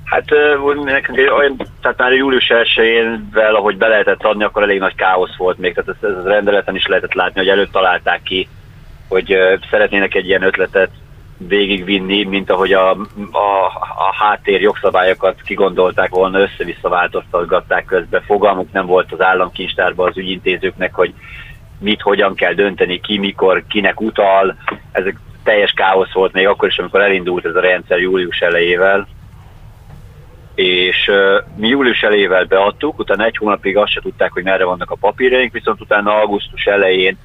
[0.04, 3.20] Hát uh, nekünk olyan, tehát már július 1
[3.54, 6.76] ahogy be lehetett adni, akkor elég nagy káosz volt még, tehát ez, ez a rendeleten
[6.76, 8.48] is lehetett látni, hogy előtt találták ki,
[9.08, 10.90] hogy uh, szeretnének egy ilyen ötletet
[11.38, 12.92] végigvinni, mint ahogy a,
[13.32, 13.66] a,
[13.98, 18.22] a háttér jogszabályokat kigondolták volna, össze-vissza változtatgatták közben.
[18.22, 21.14] Fogalmuk nem volt az államkincstárban az ügyintézőknek, hogy
[21.80, 24.56] mit, hogyan kell dönteni, ki, mikor, kinek utal.
[24.92, 29.08] Ezek teljes káosz volt még akkor is, amikor elindult ez a rendszer július elejével.
[30.56, 34.92] És uh, mi július elejével beadtuk, utána egy hónapig azt se tudták, hogy merre vannak
[34.92, 37.18] a papírjaink, viszont utána augusztus elején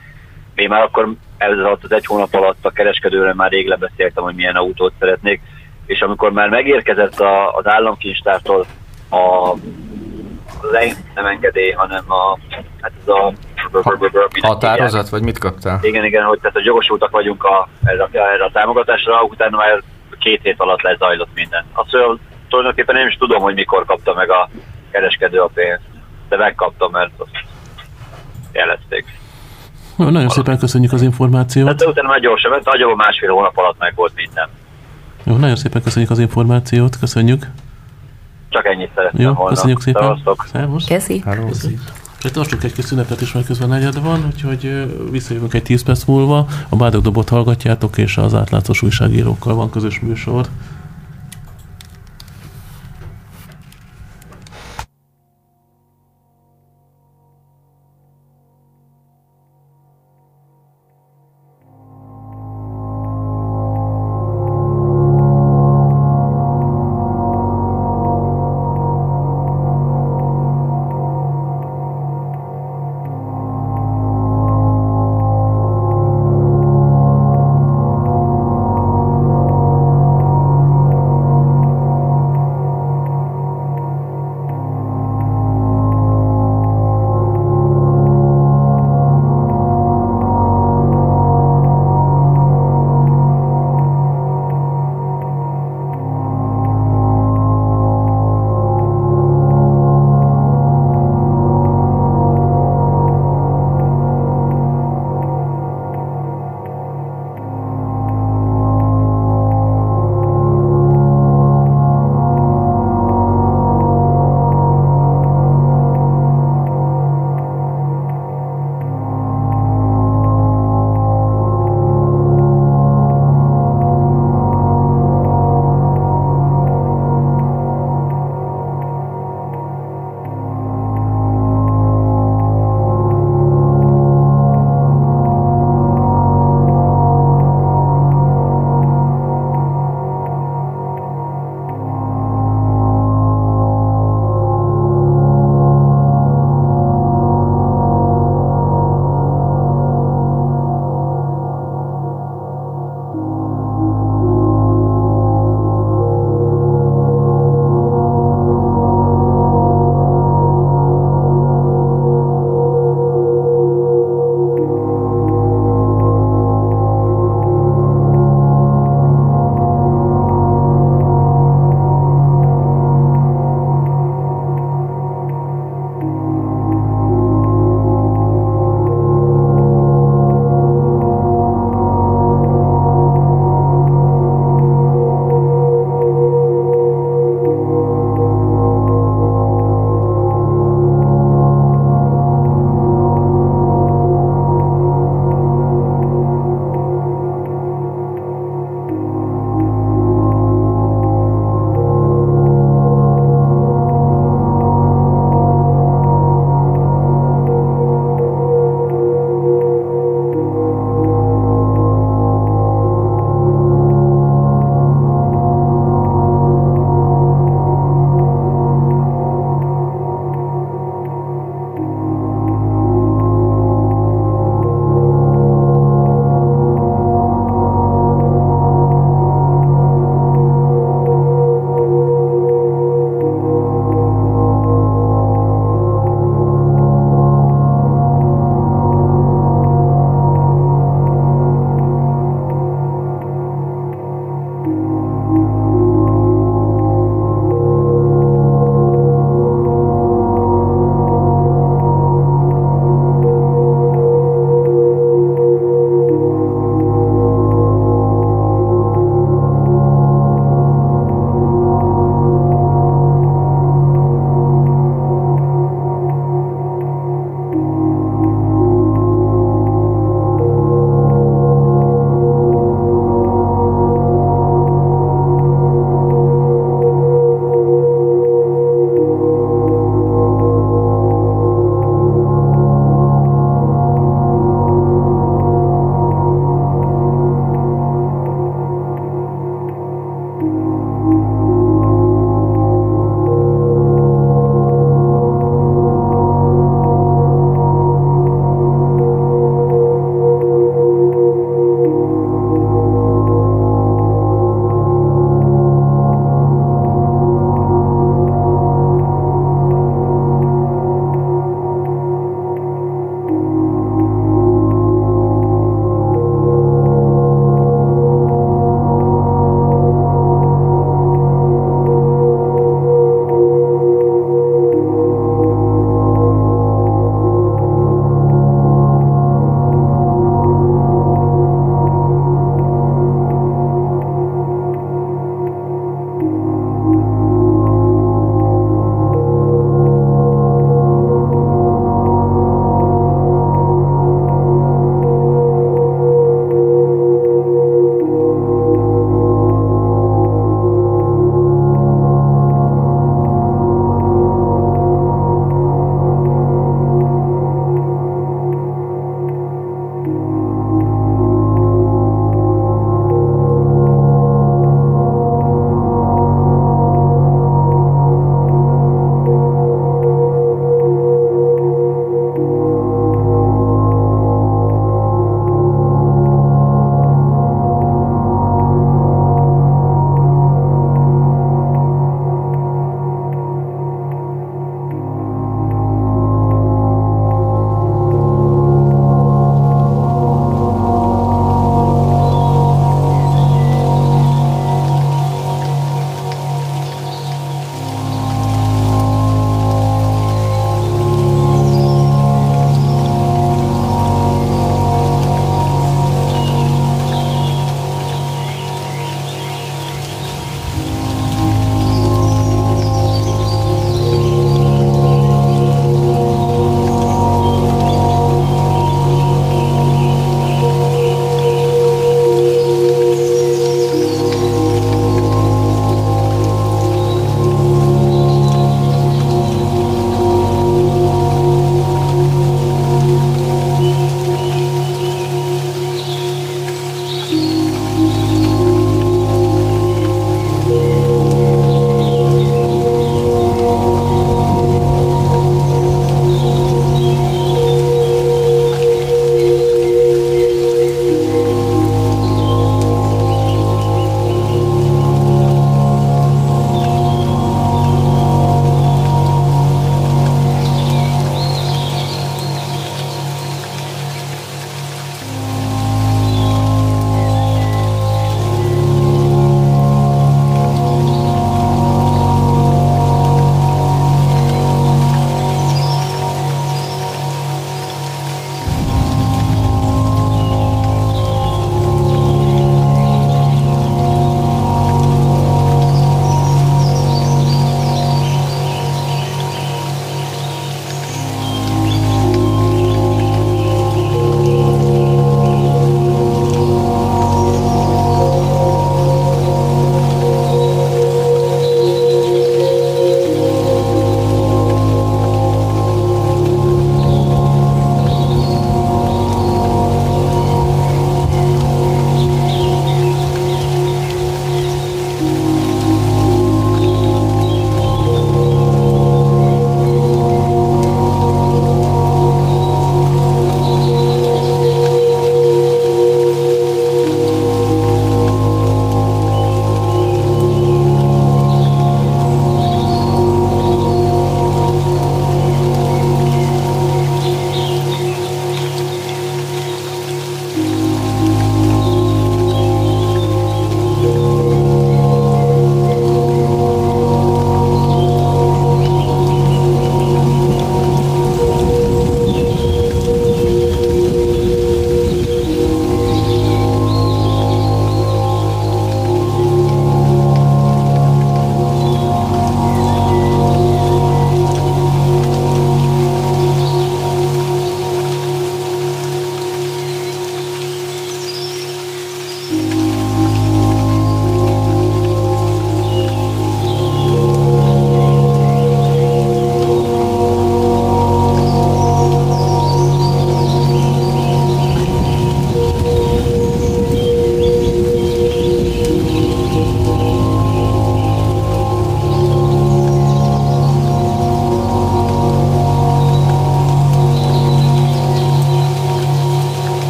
[0.55, 4.35] én már akkor ez alatt az egy hónap alatt a kereskedőre már rég lebeszéltem, hogy
[4.35, 5.41] milyen autót szeretnék,
[5.87, 8.67] és amikor már megérkezett a, az államkincstártól
[9.11, 9.55] a
[11.15, 12.39] nem engedély, hanem a,
[12.81, 13.33] hát ez a
[14.41, 15.79] határozat, vagy mit kaptál?
[15.83, 19.83] Igen, igen, hogy tehát, hogy jogosultak vagyunk a, erre, erre a támogatásra, utána már
[20.19, 21.65] két hét alatt lezajlott minden.
[21.73, 24.49] Azt mondja, tulajdonképpen én is tudom, hogy mikor kapta meg a
[24.91, 25.83] kereskedő a pénzt,
[26.29, 27.31] de megkaptam, mert azt
[28.53, 29.05] jelezték.
[29.97, 31.67] Nagyon szépen köszönjük az információt.
[31.67, 34.49] Hát utána már gyorsan, mert nagyjából másfél hónap alatt meg volt minden.
[35.25, 37.47] Jó, nagyon szépen köszönjük az információt, köszönjük.
[38.49, 39.51] Csak ennyit szeretném Jó, volna.
[39.51, 40.03] köszönjük szépen.
[40.03, 40.47] Szevasztok.
[40.53, 40.87] Szervusz.
[40.87, 41.25] Köszi.
[41.49, 41.79] Köszi.
[42.33, 46.47] tartsuk egy kis szünetet is, majd közben negyed van, úgyhogy visszajövünk egy 10 perc múlva.
[46.69, 50.47] A Bádog Dobot hallgatjátok, és az átlátszós újságírókkal van közös műsor.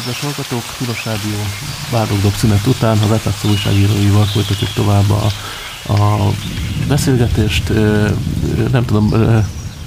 [0.00, 1.38] Kedves hallgatók, Tilos Rádió
[1.92, 5.26] Bádogdok szünet után a Vetatszó újságíróival folytatjuk tovább a,
[5.92, 6.30] a
[6.88, 7.72] beszélgetést.
[8.72, 9.12] Nem tudom,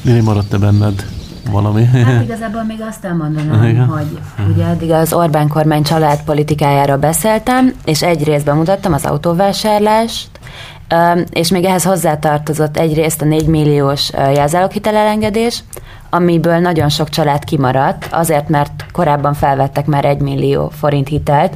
[0.01, 1.05] mi maradt-e benned
[1.51, 1.85] valami?
[1.85, 3.85] Hát igazából még azt elmondanám, Igen.
[3.85, 4.19] hogy
[4.53, 10.29] ugye eddig az Orbán kormány családpolitikájára beszéltem, és egy részben mutattam az autóvásárlást,
[11.29, 15.63] és még ehhez hozzátartozott egyrészt a 4 milliós jelzáloghitelelengedés,
[16.13, 21.53] amiből nagyon sok család kimaradt, azért, mert korábban felvettek már 1 millió forint hitelt,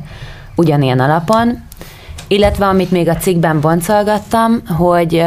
[0.55, 1.64] ugyanilyen alapon,
[2.28, 5.24] illetve amit még a cikkben boncolgattam, hogy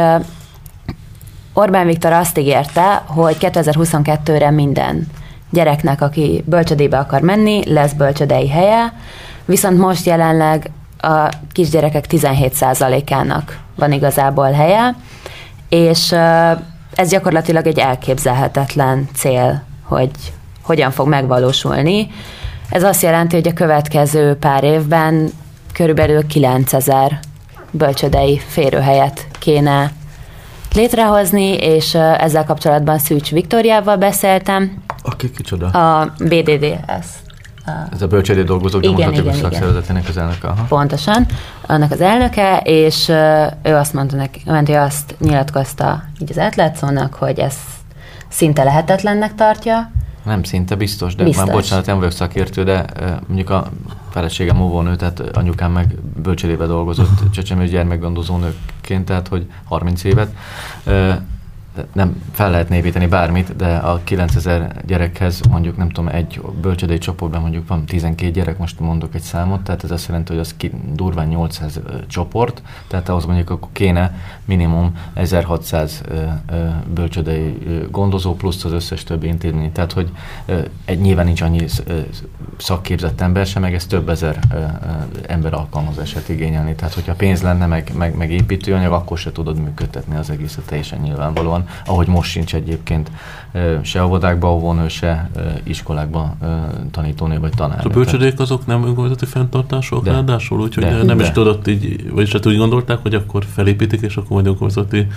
[1.53, 5.07] Orbán Viktor azt ígérte, hogy 2022-re minden
[5.49, 8.93] gyereknek, aki bölcsödébe akar menni, lesz bölcsödei helye,
[9.45, 14.95] viszont most jelenleg a kisgyerekek 17%-ának van igazából helye,
[15.69, 16.15] és
[16.95, 20.11] ez gyakorlatilag egy elképzelhetetlen cél, hogy
[20.61, 22.07] hogyan fog megvalósulni.
[22.69, 25.29] Ez azt jelenti, hogy a következő pár évben
[25.73, 27.19] körülbelül 9000
[27.71, 29.91] bölcsödei férőhelyet kéne
[30.73, 34.83] létrehozni, és ezzel kapcsolatban Szűcs Viktoriával beszéltem.
[35.03, 35.67] Aki kicsoda?
[35.67, 37.05] A BDDS.
[37.91, 40.47] Ez a bölcsődé dolgozók demokratikus szakszervezetének az elnöke.
[40.47, 40.63] Aha.
[40.63, 41.25] Pontosan,
[41.65, 43.09] annak az elnöke, és
[43.63, 47.55] ő azt mondta neki, ő azt nyilatkozta így az átlátszónak, hogy ez
[48.27, 49.91] szinte lehetetlennek tartja.
[50.23, 51.45] Nem szinte biztos, de biztos.
[51.45, 52.85] már bocsánat, nem vagyok szakértő, de
[53.27, 53.67] mondjuk a
[54.09, 60.35] feleségem óvónő, tehát anyukám meg bölcsődébe dolgozott csecsemő gyermekgondozó nőként, tehát hogy 30 évet
[61.93, 67.41] nem fel lehet építeni bármit, de a 9000 gyerekhez mondjuk nem tudom, egy bölcsödei csoportban
[67.41, 70.71] mondjuk van 12 gyerek, most mondok egy számot, tehát ez azt jelenti, hogy az ki,
[70.93, 74.15] durván 800 ö, csoport, tehát ahhoz mondjuk akkor kéne
[74.45, 77.57] minimum 1600 ö, ö, bölcsödei
[77.91, 79.71] gondozó plusz az összes többi intézmény.
[79.71, 80.11] Tehát, hogy
[80.85, 81.65] egy nyilván nincs annyi
[82.57, 84.39] szakképzett ember sem, meg ez több ezer
[85.27, 86.75] ember alkalmazását igényelni.
[86.75, 90.99] Tehát, hogyha pénz lenne, meg, meg, meg építőanyag, akkor se tudod működtetni az egészet teljesen
[90.99, 93.11] nyilvánvalóan van, ahogy most sincs egyébként
[93.81, 95.29] se óvodákban óvónő, se
[95.63, 96.37] iskolákban
[96.91, 97.85] tanítónő vagy tanár.
[97.85, 100.11] A bölcsödék azok nem önkormányzati fenntartások de.
[100.11, 101.03] ráadásul, úgyhogy de.
[101.03, 101.23] nem de.
[101.23, 105.07] is tudott így, vagyis hát úgy gondolták, hogy akkor felépítik, és akkor majd önkormányzati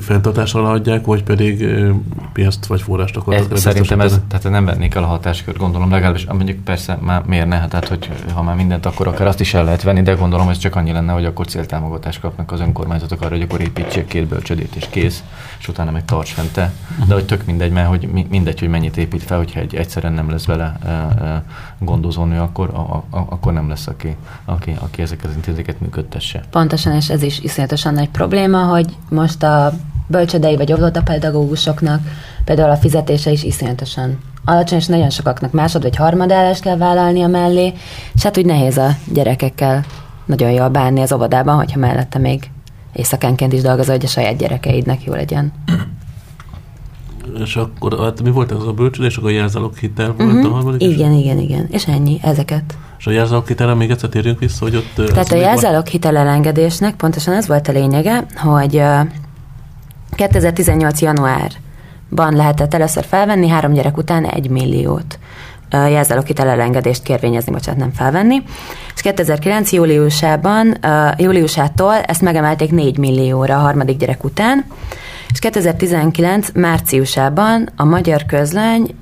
[0.00, 1.66] fenntartásra adják, vagy pedig
[2.32, 3.52] pénzt vagy forrást akarnak.
[3.52, 7.46] Ez, szerintem ez, tehát nem vennék el a hatáskört, gondolom legalábbis, mondjuk persze már miért
[7.46, 10.48] ne, tehát hogy ha már mindent akkor akar, azt is el lehet venni, de gondolom
[10.48, 14.26] ez csak annyi lenne, hogy akkor céltámogatást kapnak az önkormányzatok arra, hogy akkor építsék két
[14.26, 15.24] bölcsödét és kész,
[15.58, 16.72] és utána meg tarts fente.
[17.06, 20.30] De hogy tök mindegy, mert hogy mindegy, hogy mennyit épít fel, hogyha egy egyszerűen nem
[20.30, 20.78] lesz vele
[21.78, 26.42] gondozónő, akkor, a, a, akkor nem lesz, aki, aki, aki ezeket az intézeket működtesse.
[26.50, 29.72] Pontosan, és ez is iszonyatosan nagy probléma, hogy most most a
[30.06, 30.74] bölcsödei vagy
[31.04, 32.00] pedagógusoknak
[32.44, 37.72] például a fizetése is iszonyatosan alacsony, és nagyon sokaknak másod vagy harmadállást kell vállalnia mellé,
[38.14, 39.84] és hát úgy nehéz a gyerekekkel
[40.24, 42.50] nagyon jól bánni az óvodában, hogyha mellette még
[42.92, 45.52] éjszakánként is dolgozol, hogy a saját gyerekeidnek jó legyen.
[47.44, 50.52] És akkor hát mi volt ez a bölcsödés, és akkor a jelzálók hitel volt uh-huh.
[50.52, 50.82] a harmadik?
[50.82, 51.24] Igen, és...
[51.24, 51.66] igen, igen.
[51.70, 52.76] És ennyi, ezeket.
[52.98, 55.06] És a jelzálók hitelre még egyszer térjünk vissza, hogy ott...
[55.06, 58.82] Tehát a jelzálók hitel elengedésnek pontosan ez volt a lényege, hogy
[60.10, 61.00] 2018.
[61.00, 65.18] januárban lehetett először felvenni, három gyerek után egy milliót
[65.70, 68.42] jelzáloghitel elengedést kérvényezni, bocsánat, nem felvenni.
[68.94, 69.72] És 2009.
[69.72, 70.76] júliusában,
[71.16, 74.64] júliusától ezt megemelték 4 millióra a harmadik gyerek után,
[75.32, 76.48] és 2019.
[76.54, 78.94] márciusában a magyar közlöny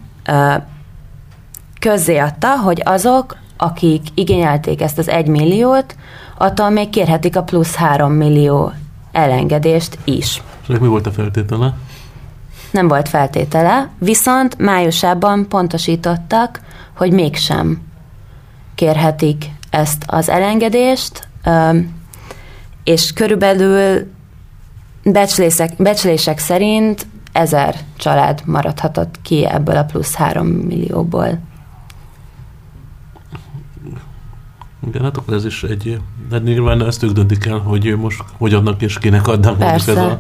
[1.81, 5.97] közzéadta, hogy azok, akik igényelték ezt az 1 milliót,
[6.39, 8.73] attól még kérhetik a plusz 3 millió
[9.13, 10.43] elengedést is.
[10.69, 11.75] És mi volt a feltétele?
[12.71, 16.61] Nem volt feltétele, viszont májusában pontosítottak,
[16.97, 17.83] hogy mégsem
[18.75, 21.29] kérhetik ezt az elengedést,
[22.85, 24.11] és körülbelül
[25.05, 31.39] becslések, becslések szerint ezer család maradhatott ki ebből a plusz három millióból.
[34.87, 38.55] Igen, hát akkor ez is egy, de nyilván ezt ők döntik el, hogy most hogy
[38.55, 40.19] adnak és kinek adnak mondjuk ez a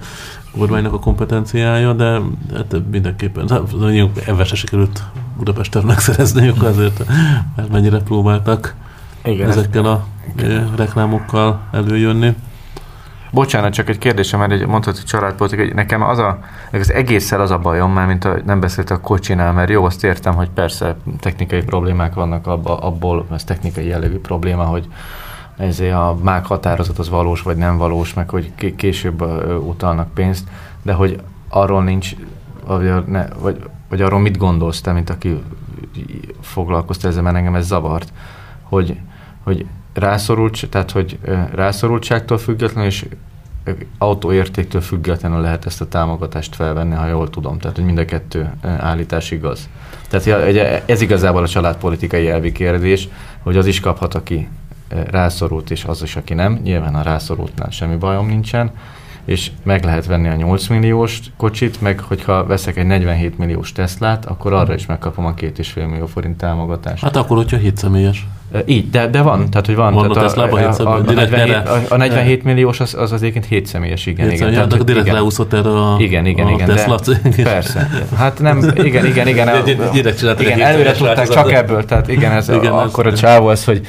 [0.58, 2.20] kormánynak a kompetenciája, de
[2.54, 3.48] hát mindenképpen
[3.78, 5.02] nagyon evese sikerült
[5.36, 7.04] Budapesten megszerezniük azért,
[7.56, 8.74] mert mennyire próbáltak
[9.24, 10.06] Igen, ezekkel a
[10.36, 10.72] Igen.
[10.76, 12.34] reklámokkal előjönni.
[13.34, 16.38] Bocsánat, csak egy kérdésem, mert egy mondhatod, hogy családpolitika, hogy nekem az, a,
[16.72, 20.04] az egésszel az a bajom, már mint a, nem beszélt a kocsinál, mert jó, azt
[20.04, 24.88] értem, hogy persze technikai problémák vannak abba, abból, ez technikai jellegű probléma, hogy
[25.56, 29.22] ezért a mág határozat az valós vagy nem valós, meg hogy később
[29.66, 30.48] utalnak pénzt,
[30.82, 32.14] de hogy arról nincs,
[32.66, 35.42] vagy, ne, vagy, vagy arról mit gondolsz te, mint aki
[36.40, 38.12] foglalkozta ezzel, mert engem ez zavart,
[38.62, 38.96] hogy,
[39.42, 41.18] hogy rászorult, tehát hogy
[41.52, 43.06] rászorultságtól függetlenül és
[43.98, 47.58] autóértéktől függetlenül lehet ezt a támogatást felvenni, ha jól tudom.
[47.58, 49.68] Tehát, hogy mind a kettő állítás igaz.
[50.08, 50.26] Tehát
[50.86, 53.08] ez igazából a családpolitikai elvi kérdés,
[53.42, 54.48] hogy az is kaphat, aki
[55.10, 56.60] rászorult, és az is, aki nem.
[56.62, 58.70] Nyilván a rászorultnál semmi bajom nincsen,
[59.24, 64.26] és meg lehet venni a 8 milliós kocsit, meg hogyha veszek egy 47 milliós Teslát,
[64.26, 67.02] akkor arra is megkapom a 2,5 millió forint támogatást.
[67.02, 68.26] Hát akkor, hogyha 7 személyes.
[68.66, 69.94] Így, de, de van, tehát hogy van.
[69.94, 73.22] Van tehát a, a, a, a, a, 47, a, a 47 milliós az, az az
[73.22, 74.28] egyébként 7 személyes, igen.
[74.28, 75.16] 7 igen, igen, tehát, direkt igen.
[75.16, 77.90] leúszott erre a, igen, igen, a igen, Tesla de, Persze.
[78.16, 79.48] Hát nem, igen, igen, igen.
[79.92, 83.46] Direkt csináltak igen, előre tudták csak ebből, tehát igen, ez igen, a, akkor a csávó
[83.46, 83.80] az, hogy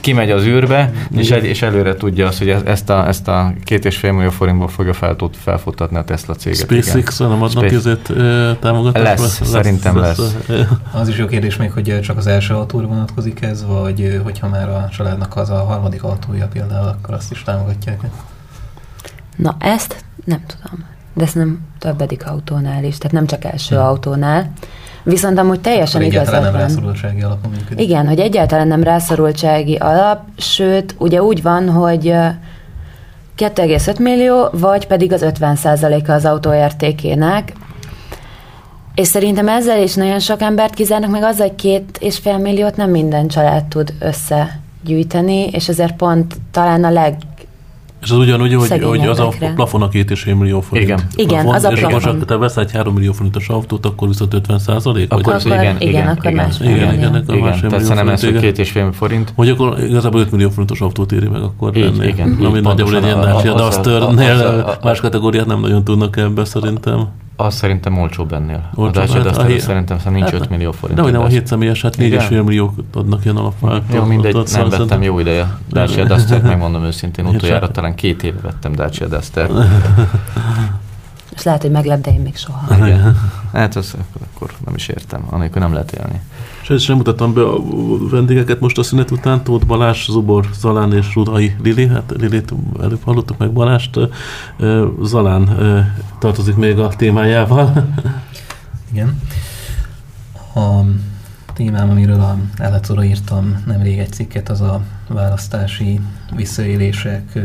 [0.00, 3.84] kimegy az űrbe, és, egy, és előre tudja azt, hogy ezt a, ezt a két
[3.84, 6.58] és fél millió forintból fogja fel, tud, felfuttatni a Tesla céget.
[6.58, 8.12] SpaceX nem adnak ezért
[8.60, 9.20] támogatást?
[9.20, 10.36] Lesz, szerintem lesz.
[10.92, 14.68] Az is jó kérdés még, hogy csak az első autóra vonatkozik ez, vagy hogyha már
[14.68, 18.00] a családnak az a harmadik autója például, akkor azt is támogatják.
[19.36, 20.84] Na ezt nem tudom.
[21.14, 23.84] De ezt nem többedik autónál is, tehát nem csak első hmm.
[23.84, 24.52] autónál.
[25.02, 26.14] Viszont amúgy teljesen igaz.
[26.14, 27.86] Egyáltalán nem rászorultsági alapon működik.
[27.86, 35.12] Igen, hogy egyáltalán nem rászorultsági alap, sőt, ugye úgy van, hogy 2,5 millió, vagy pedig
[35.12, 37.52] az 50%-a az autó értékének,
[38.94, 42.76] és szerintem ezzel is nagyon sok embert kizárnak, meg azzal, hogy két és fél milliót
[42.76, 47.16] nem minden család tud összegyűjteni, és ezért pont talán a leg
[48.04, 50.88] és az ugyanúgy, hogy, hogy az a plafon a két és fél millió forint.
[50.88, 51.98] Igen, igen plafon, az a plafon.
[51.98, 55.12] És akkor, te veszel egy 3 millió forintos autót, akkor viszont 50 százalék?
[55.12, 57.94] Akkor, akkor igen, igen, igen, akkor igen, más igen, igen, igen, akkor igen, igen, tehát
[57.94, 59.32] nem ez, hogy két és fél forint.
[59.36, 62.06] Hogy akkor igazából 5 millió forintos autót éri meg, akkor így, lenni.
[62.06, 67.08] Igen, ami nagyjából egy ilyen Dacia Duster-nél más kategóriát nem nagyon tudnak ebbe szerintem.
[67.36, 68.70] Az szerintem olcsóbb ennél.
[68.74, 70.98] Olcsóbb, a Dacia hát, Duster szerintem szóval nincs hát, 5 millió forint.
[70.98, 73.94] De hogy nem a 7 személyes, hát 4,5 milliók adnak ilyen alapváltót.
[73.94, 75.58] Jó, mindegy, nem szóval vettem jó ideje.
[75.70, 79.50] Dacia Duster, megmondom őszintén, utoljára talán két éve vettem Dacia Duster.
[81.34, 82.76] És lehet, hogy meglep, de én még soha.
[82.86, 83.16] Igen.
[83.52, 83.94] Hát az,
[84.34, 86.20] akkor nem is értem, anélkül nem lehet élni.
[86.68, 87.58] És sem mutattam be a
[88.10, 91.86] vendégeket most a szünet után, Tóth Balázs, Zubor, Zalán és Rudai Lili.
[91.86, 93.98] Hát Lilit előbb hallottuk meg Balást.
[95.02, 95.48] Zalán
[96.18, 97.72] tartozik még a témájával.
[98.92, 99.20] Igen.
[100.54, 100.80] A
[101.54, 106.00] témám, amiről a Elletszóra írtam nemrég egy cikket, az a választási
[106.36, 107.38] visszaélések,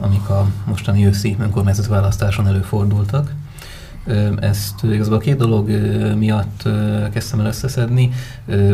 [0.00, 3.34] amik a mostani őszi önkormányzati választáson előfordultak.
[4.40, 5.68] Ezt igazából két dolog
[6.16, 6.68] miatt
[7.12, 8.10] kezdtem el összeszedni.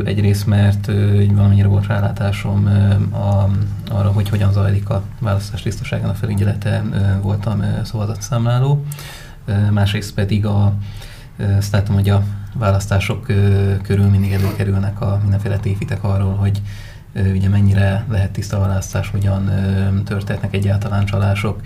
[0.05, 0.87] Egyrészt, mert
[1.33, 2.67] valamennyire volt rálátásom
[3.11, 3.51] a,
[3.95, 6.83] arra, hogy hogyan zajlik a választás tisztaságának felügyelete,
[7.23, 8.85] voltam szavazatszámláló.
[9.71, 10.73] Másrészt pedig a,
[11.57, 12.23] azt láttam, hogy a
[12.55, 13.27] választások
[13.83, 16.63] körül mindig előkerülnek a mindenféle tévitek arról, hogy
[17.15, 19.51] ugye mennyire lehet tiszta választás, hogyan
[20.05, 21.61] történhetnek egyáltalán csalások,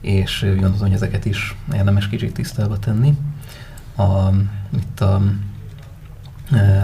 [0.00, 3.18] és gondolom, hogy ezeket is érdemes kicsit tisztába tenni.
[3.96, 4.28] A,
[4.76, 5.22] itt a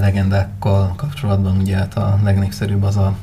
[0.00, 3.14] legendákkal kapcsolatban ugye hát a legnépszerűbb az a,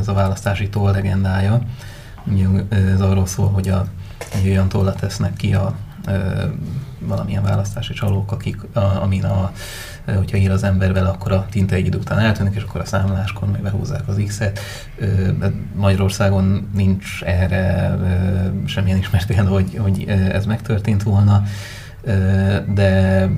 [0.00, 1.60] az a választási toll legendája.
[2.24, 3.86] Ugye ez arról szól, hogy a,
[4.34, 5.74] egy olyan tollat tesznek ki a
[6.98, 9.52] valamilyen választási csalók, akik, a, amin a,
[10.16, 12.84] hogyha ír az ember vele, akkor a tinta egy idő után eltűnik, és akkor a
[12.84, 14.60] számláskor meg behúzzák az X-et.
[15.74, 17.96] Magyarországon nincs erre
[18.66, 21.42] semmilyen ismert példa, hogy, hogy ez megtörtént volna,
[22.74, 23.28] de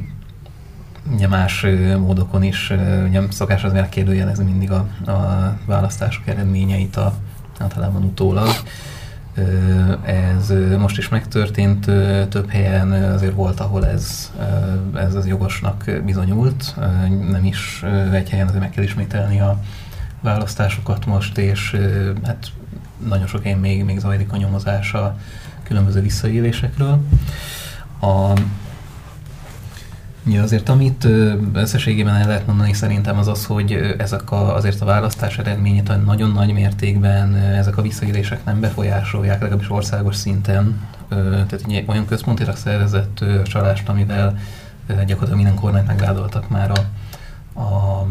[1.13, 1.67] ugye más
[1.99, 2.73] módokon is
[3.09, 7.15] ugye szokás az megkérdőjelezni mindig a, a választások eredményeit a,
[7.59, 8.49] általában utólag.
[10.05, 11.85] Ez most is megtörtént,
[12.29, 14.33] több helyen azért volt, ahol ez,
[14.95, 16.75] ez az jogosnak bizonyult.
[17.31, 19.61] Nem is egy helyen azért meg kell ismételni a
[20.21, 21.77] választásokat most, és
[22.25, 22.47] hát
[23.09, 25.17] nagyon sok helyen még, még zajlik a nyomozás a
[25.63, 26.99] különböző visszaélésekről.
[28.01, 28.33] A,
[30.33, 31.09] Ja, azért amit
[31.53, 36.31] összességében el lehet mondani szerintem az az, hogy ezek a, azért a választás eredményét nagyon
[36.31, 40.81] nagy mértékben ezek a visszaélések nem befolyásolják, legalábbis országos szinten.
[41.09, 44.39] Tehát egy olyan központilag szervezett csalást, amivel
[44.87, 46.81] gyakorlatilag minden kormányt megvádoltak már a,
[47.61, 48.07] a,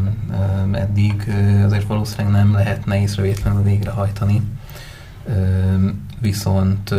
[0.71, 1.33] eddig,
[1.65, 4.41] azért valószínűleg nem lehetne észrevétlenül végrehajtani.
[6.19, 6.95] Viszont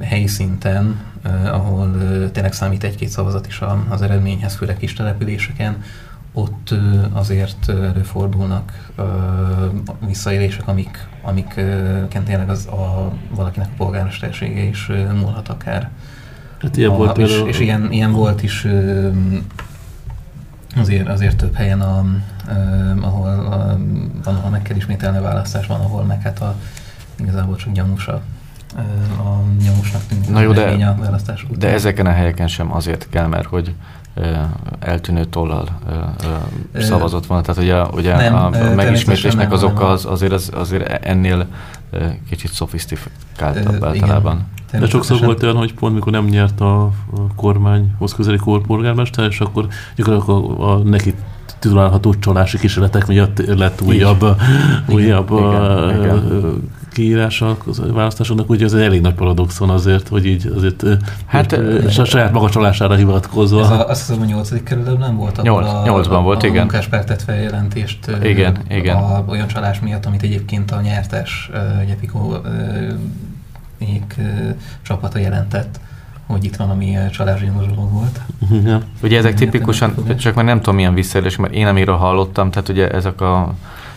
[0.00, 1.00] helyi szinten
[1.44, 1.90] ahol
[2.32, 5.82] tényleg számít egy-két szavazat is az eredményhez, főleg kis településeken,
[6.32, 6.74] ott
[7.12, 8.92] azért előfordulnak
[10.06, 14.86] visszaélések, amik, amikken tényleg az a, valakinek a polgármestersége is
[15.20, 15.90] múlhat akár.
[16.62, 18.66] Hát ilyen a, volt és, és ilyen, ilyen volt is
[20.76, 22.04] azért, azért több helyen, a,
[23.00, 23.78] ahol a,
[24.24, 26.54] van, ahol meg kell ismételni a választás, van, ahol meg hát a,
[27.18, 28.22] igazából csak gyanús a,
[29.18, 31.58] a nyomusnak tűnik Na jó, de, a választás után.
[31.58, 33.74] de ezeken a helyeken sem azért kell, mert hogy
[34.78, 35.68] eltűnő tollal
[36.78, 37.42] szavazott volna.
[37.42, 41.46] Tehát ugye, ugye nem, a megismétlésnek az oka az, azért, az, azért ennél
[42.28, 44.46] kicsit szofisztikáltabb általában.
[44.70, 46.90] De sokszor volt olyan, hogy pont mikor nem nyert a
[47.36, 49.66] kormányhoz közeli polgármester, és akkor
[49.96, 51.14] gyakorlatilag a, a neki
[51.58, 54.24] titulálható csalási kísérletek miatt lett újabb,
[54.88, 57.56] újabb igen, igen kiírás a
[57.92, 60.84] választásoknak, ugye ez egy elég nagy paradoxon azért, hogy így azért
[61.26, 61.52] hát,
[61.86, 63.60] és a saját maga csalására hivatkozva.
[63.60, 66.46] Ez a, azt hiszem, a nyolcadik kerületben nem volt, ahol Nyolc, a, nyolcban volt, a,
[66.46, 66.58] igen.
[66.58, 68.96] A munkáspártett feljelentést igen, a, igen.
[68.96, 71.50] A, olyan csalás miatt, amit egyébként a nyertes
[71.86, 72.36] Gyepikó
[74.82, 75.80] csapata jelentett
[76.26, 78.20] hogy itt van, ami csalásgyanús dolog volt.
[78.64, 78.80] Ja.
[79.02, 82.90] Ugye ezek tipikusan, csak már nem tudom milyen visszaélés, mert én amiről hallottam, tehát ugye
[82.90, 83.54] ezek a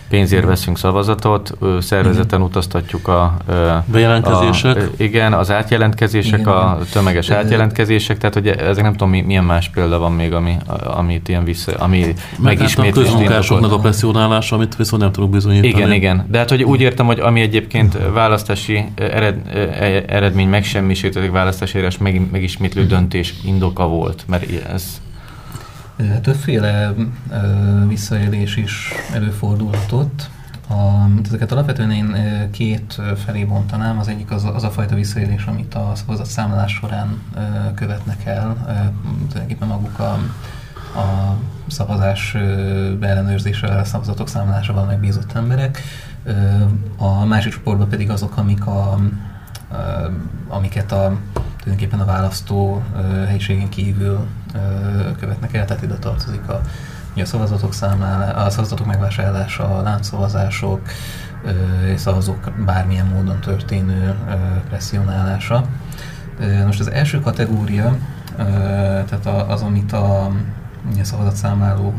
[0.10, 3.38] pénzért veszünk szavazatot, szervezeten utaztatjuk a...
[3.86, 4.78] Bejelentkezések?
[4.78, 9.70] A, igen, az átjelentkezések, igen, a tömeges átjelentkezések, tehát hogy ezek nem tudom, milyen más
[9.70, 14.56] példa van még, ami, amit ilyen vissza, ami Meg megismétlést hát a közmunkásoknak a presszionálása,
[14.56, 15.68] amit viszont nem tudok bizonyítani.
[15.68, 16.26] Igen, igen.
[16.30, 21.98] De hát, hogy úgy értem, hogy ami egyébként választási ered, e, eredmény megsemmisített, választási érés
[21.98, 25.02] meg, megismétlő döntés indoka volt, mert ez
[26.22, 26.94] Többféle
[27.88, 30.30] visszaélés is előfordulhatott.
[30.70, 30.74] A,
[31.26, 32.16] ezeket alapvetően én
[32.52, 34.00] két felé bontanám.
[34.00, 37.22] Az egyik az, az a fajta visszaélés, amit a szavazatszámlás során
[37.76, 38.56] követnek el.
[39.28, 40.12] Tulajdonképpen maguk a,
[41.00, 42.36] a szavazás
[43.00, 45.82] ellenőrzése, a szavazatok számlásával megbízott emberek.
[46.98, 49.00] A másik csoportban pedig azok, amik a,
[50.48, 51.18] amiket a,
[51.62, 52.84] tulajdonképpen a választó
[53.28, 54.28] helyiségén kívül
[55.20, 56.62] követnek el, tehát ide tartozik a,
[57.16, 60.82] a szavazatok számlála, a szavazatok megvásárlása, a láncszavazások,
[61.94, 64.16] és szavazók bármilyen módon történő
[64.70, 65.66] presszionálása.
[66.66, 67.98] Most az első kategória,
[69.06, 70.32] tehát az, amit a,
[71.02, 71.94] szavazatszámláló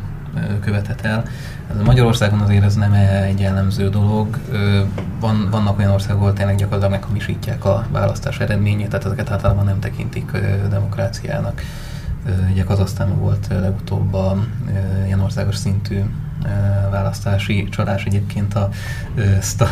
[0.61, 1.23] követhet el.
[1.85, 4.39] Magyarországon azért ez nem egy jellemző dolog.
[5.21, 9.79] Van, vannak olyan országok, ahol tényleg gyakorlatilag meghamisítják a választás eredményét, tehát ezeket általában nem
[9.79, 10.31] tekintik
[10.71, 11.63] demokráciának.
[12.51, 14.37] Ugye Kazasztán volt legutóbb a
[15.07, 16.03] ilyen országos szintű
[16.91, 18.69] választási csalás egyébként a,
[19.39, 19.69] ezt a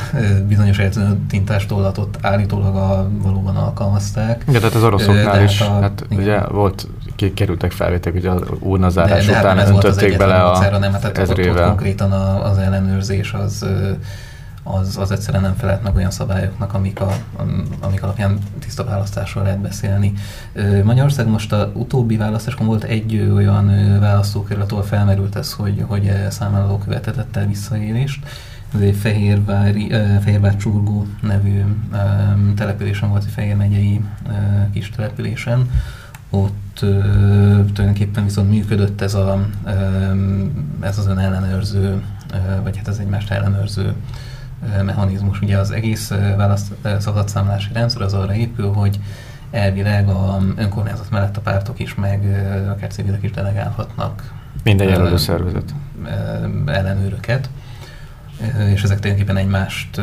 [0.49, 4.45] bizonyos eltűntintástolatot állítólag a, valóban alkalmazták.
[4.49, 6.89] Igen, tehát az oroszoknál is, a, hát ugye volt,
[7.35, 11.53] kerültek felvétek, hogy az urnazárás de, de után hát öntötték bele a nem, hát ezrével.
[11.53, 13.66] Ott, ott konkrétan az ellenőrzés az
[14.70, 17.12] az, az egyszerűen nem felelt meg olyan szabályoknak, amik, a,
[17.81, 20.12] amik alapján tiszta választásról lehet beszélni.
[20.85, 26.78] Magyarország most a utóbbi választáskon volt egy olyan választókerület, ahol felmerült ez, hogy, hogy számláló
[26.78, 28.27] követetett el visszaélést.
[28.74, 29.89] Ez egy Fehérvári,
[30.23, 31.65] Fehérvár Csurgó nevű
[32.57, 34.01] településen volt, egy Fehér megyei
[34.73, 35.70] kis településen.
[36.31, 39.47] Ott tulajdonképpen viszont működött ez, a,
[40.81, 42.03] ez az ön ellenőrző,
[42.63, 43.95] vagy hát ez egymást ellenőrző
[44.83, 45.41] mechanizmus.
[45.41, 46.13] Ugye az egész
[46.99, 49.01] szavazatszámlási rendszer az arra épül, hogy
[49.51, 52.25] elvileg a önkormányzat mellett a pártok is, meg
[52.69, 54.33] akár civilek is delegálhatnak.
[54.63, 55.75] Minden jelölő szervezet.
[56.67, 57.51] Ellenőröket.
[58.75, 60.01] És ezek tulajdonképpen egymást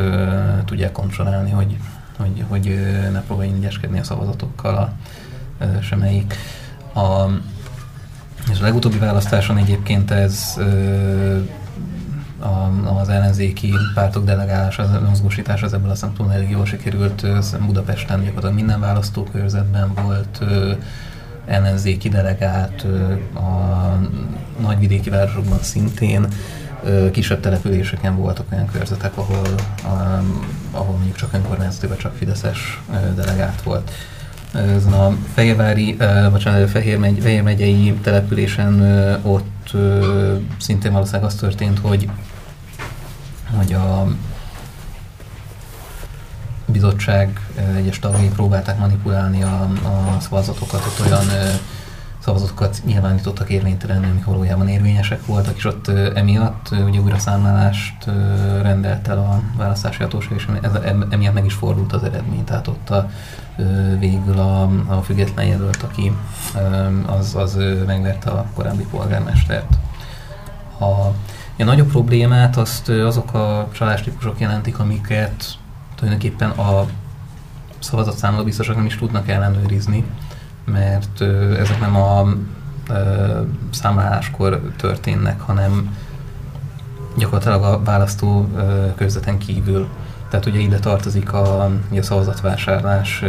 [0.65, 1.77] tudják kontrollálni, hogy,
[2.17, 2.79] hogy, hogy
[3.11, 4.93] ne próbálj ügyeskedni a szavazatokkal a,
[5.81, 6.35] semmelyik.
[6.95, 7.29] A,
[8.51, 10.59] és a legutóbbi választáson egyébként ez
[13.01, 17.25] az ellenzéki pártok delegálása, az mozgósítás az ebből a szempontból elég jól sikerült.
[17.65, 20.43] Budapesten gyakorlatilag minden választókörzetben volt
[21.45, 22.85] ellenzéki delegált,
[23.33, 23.99] a
[24.61, 26.27] nagyvidéki városokban szintén,
[27.11, 29.47] kisebb településeken voltak olyan körzetek, ahol,
[30.71, 32.81] ahol mondjuk csak önkormányzati vagy csak Fideszes
[33.15, 33.91] delegált volt.
[34.55, 35.97] Ezen a Fehérvári,
[36.31, 38.81] bocsánat, Fehér, megy, Fehér megyei településen
[39.21, 39.71] ott
[40.59, 42.09] szintén valószínűleg az történt, hogy
[43.57, 44.07] hogy a
[46.65, 47.39] bizottság
[47.75, 51.25] egyes tagjai próbálták manipulálni a, a szavazatokat, ott olyan
[52.25, 58.05] szavazatokat nyilvánítottak érvénytelenül, amik valójában érvényesek voltak, és ott emiatt ugye újra számlálást
[58.61, 60.71] rendelt el a választási hatóság, és ez,
[61.09, 62.43] emiatt meg is fordult az eredmény.
[62.43, 63.09] Tehát ott a,
[63.99, 66.11] végül a, a független jelölt, aki
[67.05, 69.77] az, az megverte a korábbi polgármestert.
[70.77, 70.83] A,
[71.57, 75.45] a nagyobb problémát azt azok a csalástípusok jelentik, amiket
[75.95, 76.85] tulajdonképpen a
[77.79, 80.03] szavazatszámoló biztosak nem is tudnak ellenőrizni,
[80.65, 81.21] mert
[81.59, 82.33] ezek nem a
[83.69, 85.97] számláláskor történnek, hanem
[87.17, 88.47] gyakorlatilag a választó
[88.95, 89.87] körzeten kívül.
[90.29, 93.23] Tehát ugye ide tartozik a, a szavazatvásárlás,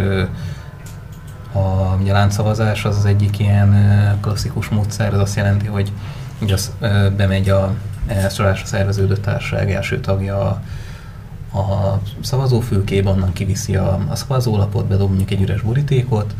[1.52, 5.92] a, a láncszavazás az az egyik ilyen klasszikus módszer, az azt jelenti, hogy
[6.40, 6.72] ugye az,
[7.16, 7.74] bemegy a
[8.06, 10.60] elszorásra szerveződő társaság első tagja a,
[11.58, 16.34] a szavazófülkébe, onnan kiviszi a, a szavazólapot, bedob mondjuk egy üres borítékot,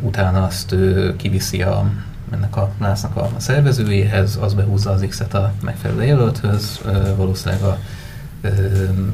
[0.00, 0.74] utána azt
[1.16, 1.84] kiviszi a,
[2.32, 6.80] ennek a lásznak a szervezőjéhez, az behúzza az X-et a megfelelő jelölthöz,
[7.16, 7.78] valószínűleg a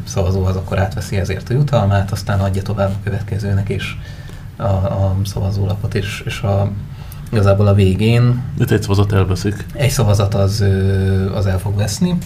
[0.05, 3.99] szavazó az akkor átveszi ezért a jutalmát, aztán adja tovább a következőnek is
[4.57, 6.71] a, a szavazólapot, és, és a,
[7.31, 8.43] igazából a végén...
[8.59, 9.67] Itt egy szavazat elveszik.
[9.73, 10.65] Egy szavazat az,
[11.35, 12.19] az el fog veszni.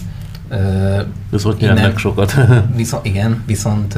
[1.29, 2.35] Viszont nyernek sokat.
[2.75, 3.97] viszont, igen, viszont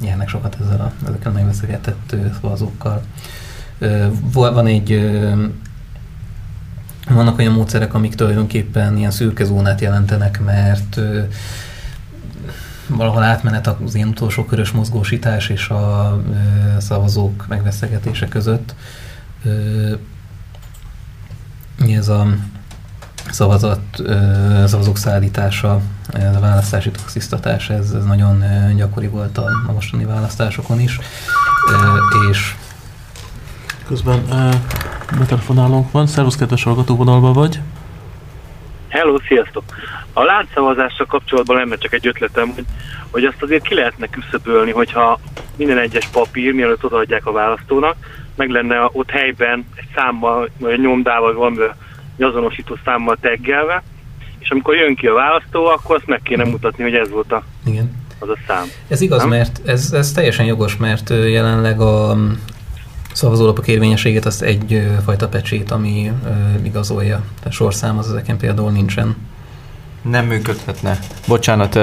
[0.00, 3.02] nyernek sokat ezzel a, ezekkel a megveszegetett szavazókkal.
[4.32, 5.10] Van egy
[7.08, 11.00] vannak olyan módszerek, amik tulajdonképpen ilyen szürke zónát jelentenek, mert
[12.86, 16.22] valahol átmenet az ilyen utolsó körös mozgósítás és a
[16.78, 18.74] szavazók megveszegetése között.
[21.88, 22.26] Ez a
[23.32, 23.80] szavazat,
[24.66, 25.80] szavazók szállítása,
[26.36, 28.44] a választási taxisztatás, ez, ez nagyon
[28.76, 30.98] gyakori volt a, a mostani választásokon is,
[32.30, 32.54] és
[33.86, 34.22] Közben
[35.18, 36.06] betelefonálónk van.
[36.06, 37.60] Szervusz, kedves hallgató, vonalban vagy?
[38.88, 39.64] Hello, sziasztok!
[40.12, 42.64] A láncszavazással kapcsolatban lenne csak egy ötletem, hogy,
[43.10, 45.20] hogy azt azért ki lehetne küszöbölni, hogyha
[45.56, 47.96] minden egyes papír, mielőtt odaadják a választónak,
[48.36, 51.76] meg lenne ott helyben egy számmal, vagy egy nyomdával, valamivel
[52.22, 53.82] egy azonosító számmal teggelve,
[54.38, 57.42] és amikor jön ki a választó, akkor azt meg kéne mutatni, hogy ez volt a,
[57.64, 57.92] Igen.
[58.18, 58.64] az a szám.
[58.88, 59.28] Ez igaz, Nem?
[59.28, 62.16] mert ez, ez teljesen jogos, mert jelenleg a
[63.12, 66.10] szavazólapok érvényességét azt egyfajta pecsét, ami
[66.62, 67.20] igazolja.
[67.44, 69.16] A sorszám az ezeken például nincsen.
[70.02, 70.98] Nem működhetne.
[71.28, 71.74] Bocsánat,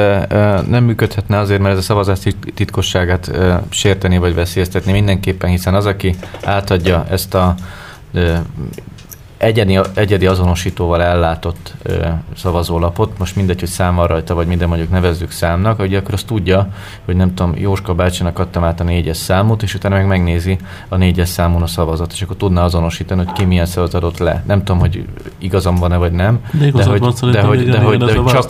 [0.70, 2.20] nem működhetne azért, mert ez a szavazás
[2.54, 3.32] titkosságát
[3.70, 7.56] sérteni vagy veszélyeztetni mindenképpen, hiszen az, aki átadja ezt a
[9.40, 14.90] egyedi, egyedi azonosítóval ellátott ö, szavazólapot, most mindegy, hogy szám van rajta, vagy minden mondjuk
[14.90, 16.68] nevezzük számnak, hogy akkor azt tudja,
[17.06, 20.58] hogy nem tudom, Jóska bácsinak adtam át a négyes számot, és utána meg megnézi
[20.88, 24.44] a négyes számon a szavazat, és akkor tudna azonosítani, hogy ki milyen szavazat adott le.
[24.48, 25.04] Nem tudom, hogy
[25.38, 26.40] igazam van-e, vagy nem.
[26.52, 28.46] De, de hogy, de, hogy, de, hogy, de, hogy csak,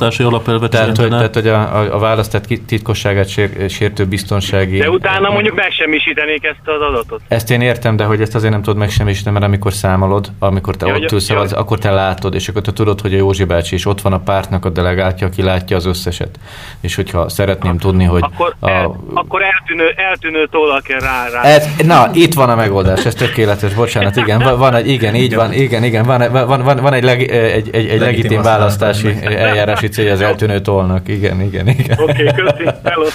[0.69, 4.77] tehát, hogy, tehát, hogy a, a, a választás titkosságát sér, sértő biztonsági...
[4.77, 7.21] De utána mondjuk megsemmisítenék ezt az adatot.
[7.27, 10.87] Ezt én értem, de hogy ezt azért nem tudod megsemmisíteni, mert amikor számolod, amikor te
[10.87, 11.41] ja, ott ülsz, ja.
[11.41, 14.19] akkor te látod, és akkor te tudod, hogy a Józsi bácsi is ott van a
[14.19, 16.39] pártnak a delegátja, aki látja az összeset.
[16.81, 18.21] És hogyha szeretném akkor, tudni, hogy...
[18.23, 21.41] Akkor, a, el, akkor eltűnő, eltűnő tollal kell rá, rá.
[21.41, 25.35] Ez, na, itt van a megoldás, ez tökéletes, bocsánat, igen, van, van egy, igen, így
[25.35, 29.87] van, igen, igen, van, van, van, van egy, leg, egy, egy, egy legitim választási eljárási
[29.87, 31.97] célja az eltűnő tollnak, igen, igen, igen.
[31.99, 33.05] Oké, okay, köszi, hello.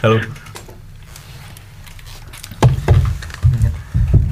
[0.00, 0.18] hello.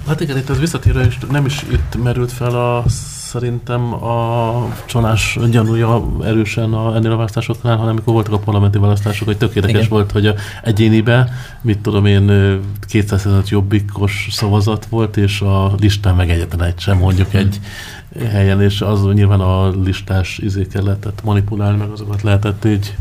[0.07, 2.85] Hát igen, itt az visszatérő, és nem is itt merült fel a
[3.35, 9.27] szerintem a csonás gyanúja erősen a, ennél a választásoknál, hanem amikor voltak a parlamenti választások,
[9.27, 15.75] hogy tökéletes volt, hogy a egyénibe, mit tudom én, 200 jobbikos szavazat volt, és a
[15.81, 17.61] listán meg egyetlen egy sem, mondjuk egy
[18.31, 22.95] helyen, és az nyilván a listás izékkel lehetett manipulálni, meg azokat lehetett így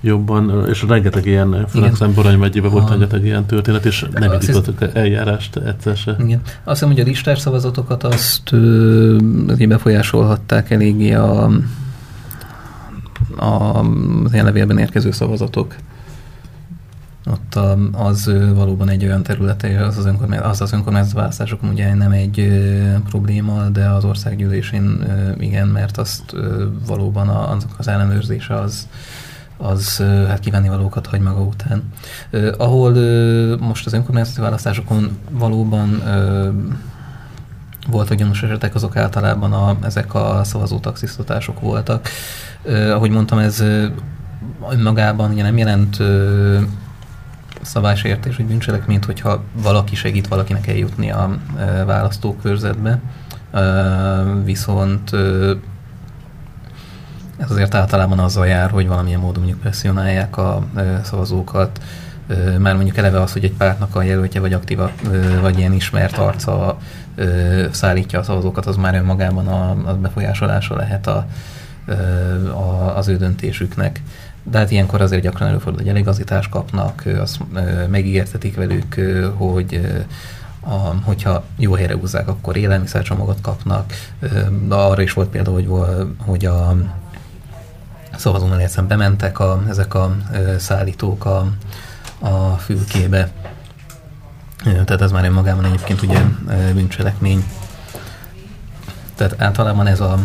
[0.00, 5.56] jobban, és rengeteg ilyen, főleg Szemborony megyében volt rengeteg ilyen történet, és nem indítottak eljárást
[5.56, 6.16] egyszer se.
[6.18, 6.40] Igen.
[6.44, 9.16] Azt hiszem, hogy a listás szavazatokat azt ö,
[9.68, 11.50] befolyásolhatták eléggé a,
[13.36, 13.78] a,
[14.24, 15.74] az ilyen levélben érkező szavazatok.
[17.26, 21.94] Ott a, az valóban egy olyan területe, az az, önkormány, az, az önkormányzati választásokon ugye
[21.94, 27.70] nem egy ö, probléma, de az országgyűlésén ö, igen, mert azt ö, valóban a, azok
[27.76, 28.88] az ellenőrzése az,
[29.58, 31.92] az hát kívánni valókat hagy maga után.
[32.58, 32.92] Ahol
[33.56, 36.02] most az önkormányzati választásokon valóban
[37.90, 42.08] voltak gyanús esetek, azok általában a, ezek a szavazótaxisztatások voltak.
[42.08, 43.64] Uh, ahogy mondtam, ez
[44.70, 45.96] önmagában ugye nem jelent
[47.62, 51.38] szabálysértés, vagy bűncselekményt, hogyha valaki segít valakinek eljutni a
[51.86, 53.00] választókörzetbe.
[54.44, 55.10] Viszont
[57.38, 60.62] ez azért általában azzal jár, hogy valamilyen módon mondjuk presszionálják a
[61.02, 61.80] szavazókat,
[62.58, 64.90] már mondjuk eleve az, hogy egy pártnak a jelöltje vagy aktíva,
[65.40, 66.78] vagy ilyen ismert arca
[67.70, 71.26] szállítja a szavazókat, az már önmagában a, a befolyásolása lehet a,
[72.50, 74.02] a, az ő döntésüknek.
[74.42, 77.38] De hát ilyenkor azért gyakran előfordul, hogy eligazítást kapnak, azt
[77.88, 78.94] megígértetik velük,
[79.36, 79.80] hogy
[80.60, 83.92] a, hogyha jó helyre húzzák, akkor élelmiszercsomagot kapnak,
[84.68, 85.68] de arra is volt példa, hogy,
[86.26, 86.76] hogy a
[88.18, 90.16] szavazómenetszem bementek a, ezek a
[90.58, 91.46] szállítók a,
[92.18, 93.30] a fülkébe.
[94.64, 96.20] Tehát ez már önmagában egyébként ugye
[96.74, 97.44] bűncselekmény.
[99.14, 100.18] Tehát általában ez a,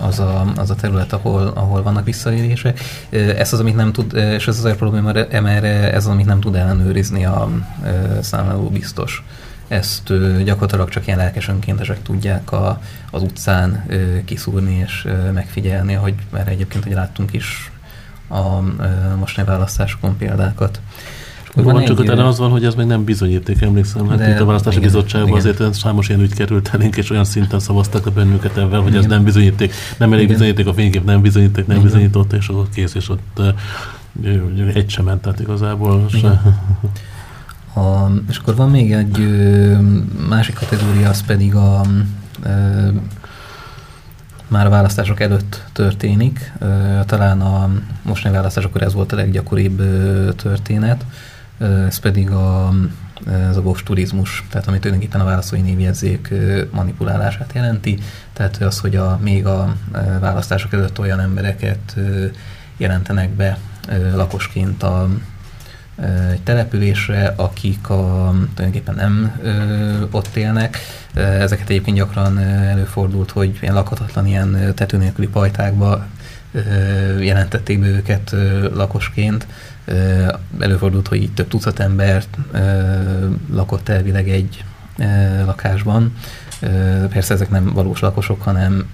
[0.00, 2.80] az, a, az a terület, ahol, ahol vannak visszaélések.
[3.10, 6.40] Ez az, amit nem tud, és ez az a probléma, mert ez az, amit nem
[6.40, 7.48] tud ellenőrizni a
[8.20, 9.24] számláló biztos.
[9.70, 10.12] Ezt
[10.44, 12.80] gyakorlatilag csak ilyen lelkes önkéntesek tudják a,
[13.10, 13.86] az utcán
[14.24, 17.70] kiszúrni és megfigyelni, hogy mert egyébként hogy láttunk is
[18.28, 18.60] a
[19.18, 20.80] mostani választásokon példákat.
[21.54, 24.44] Van, van csak utána az van, hogy ez még nem bizonyíték, emlékszem, hát itt a
[24.44, 25.50] választási igen, bizottságban igen.
[25.50, 29.02] azért számos ilyen ügy került elénk, és olyan szinten szavaztak a bennünket ebben, hogy igen.
[29.02, 30.36] ez nem bizonyíték, nem elég igen.
[30.36, 31.88] bizonyíték, a fénykép nem bizonyíték, nem igen.
[31.88, 33.40] bizonyított, és akkor kész, és ott
[34.74, 36.42] egy sem ment, tehát igazából se.
[37.74, 39.18] A, és akkor van még egy
[40.28, 41.80] másik kategória, az pedig a
[44.48, 46.52] már a választások előtt történik.
[47.06, 47.70] Talán a
[48.02, 49.82] mostani választásokor ez volt a leggyakoribb
[50.36, 51.04] történet
[51.60, 52.72] ez pedig a,
[53.26, 56.34] ez a box turizmus, tehát ami tulajdonképpen a választói névjegyzék
[56.70, 57.98] manipulálását jelenti,
[58.32, 59.76] tehát az, hogy a, még a
[60.20, 61.96] választások előtt olyan embereket
[62.76, 63.58] jelentenek be
[64.14, 65.08] lakosként a,
[66.32, 70.78] egy településre, akik a, tulajdonképpen nem ö, ott élnek.
[71.14, 76.06] Ezeket egyébként gyakran előfordult, hogy ilyen lakhatatlan, ilyen tető nélküli pajtákba
[76.52, 76.60] ö,
[77.18, 79.46] jelentették be őket ö, lakosként,
[80.60, 82.24] Előfordult, hogy itt több tucat ember
[83.52, 84.64] lakott elvileg egy
[85.44, 86.12] lakásban.
[87.08, 88.90] Persze ezek nem valós lakosok, hanem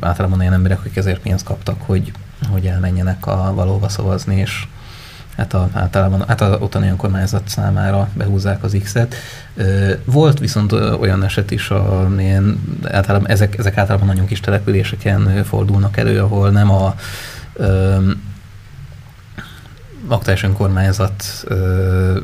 [0.00, 2.12] általában olyan emberek, akik ezért pénzt kaptak, hogy,
[2.50, 4.66] hogy elmenjenek a valóba szavazni, és
[5.38, 9.14] hát a, általában hát a ottani önkormányzat számára behúzzák az X-et.
[10.04, 16.20] Volt viszont olyan eset is, amilyen általában, ezek, ezek általában nagyon kis településeken fordulnak elő,
[16.20, 16.94] ahol nem a
[20.08, 22.18] aktuális önkormányzat ö,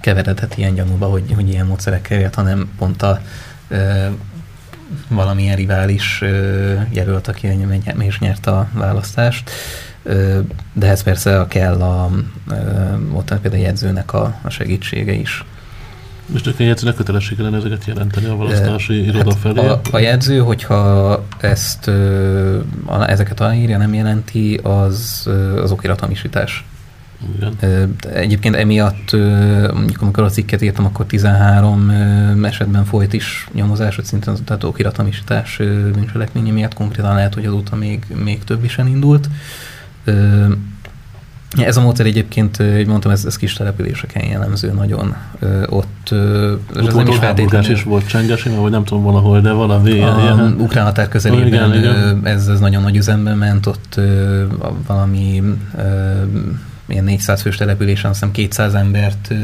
[0.00, 3.20] keveredhet ilyen gyanúba, hogy, hogy ilyen módszerekkel jött, hanem pont a
[3.68, 4.06] ö,
[5.08, 7.46] valamilyen rivális ö, jelölt, aki
[7.98, 9.50] és nyert a választást.
[9.50, 9.85] Ö,
[10.72, 12.10] de ez persze kell a,
[13.12, 15.44] ott például a jegyzőnek a, a segítsége is.
[16.34, 19.66] És csak a jegyzőnek kötelessége lenne ezeket jelenteni a választási hát iroda felé?
[19.66, 22.60] A, a jegyző, hogyha ezt, ö,
[23.06, 25.30] ezeket aláírja, nem jelenti, az,
[25.62, 26.64] az okirathamisítás.
[27.36, 27.96] Igen.
[28.12, 29.12] Egyébként emiatt,
[29.72, 31.90] mondjuk amikor a cikket írtam, akkor 13
[32.44, 35.56] esetben folyt is nyomozás, hogy szintén tehát okirathamisítás
[35.92, 39.28] bűncselekménye miatt konkrétan lehet, hogy azóta még, még több is elindult.
[41.56, 45.16] Ez a módszer egyébként, hogy mondtam, ez, ez kis településeken jellemző nagyon.
[45.68, 46.14] Ott,
[46.76, 47.70] ott volt is feltétlenül...
[47.70, 50.20] is volt Csengesi, vagy nem tudom valahol, de valami ilyen.
[50.20, 50.56] ilyen...
[50.58, 52.20] Ukrán határ közelében igen, igen.
[52.24, 54.00] Ez, ez nagyon nagy üzemben ment, ott
[54.86, 55.42] valami
[56.88, 59.34] ilyen 400 fős településen, azt hiszem 200 embert,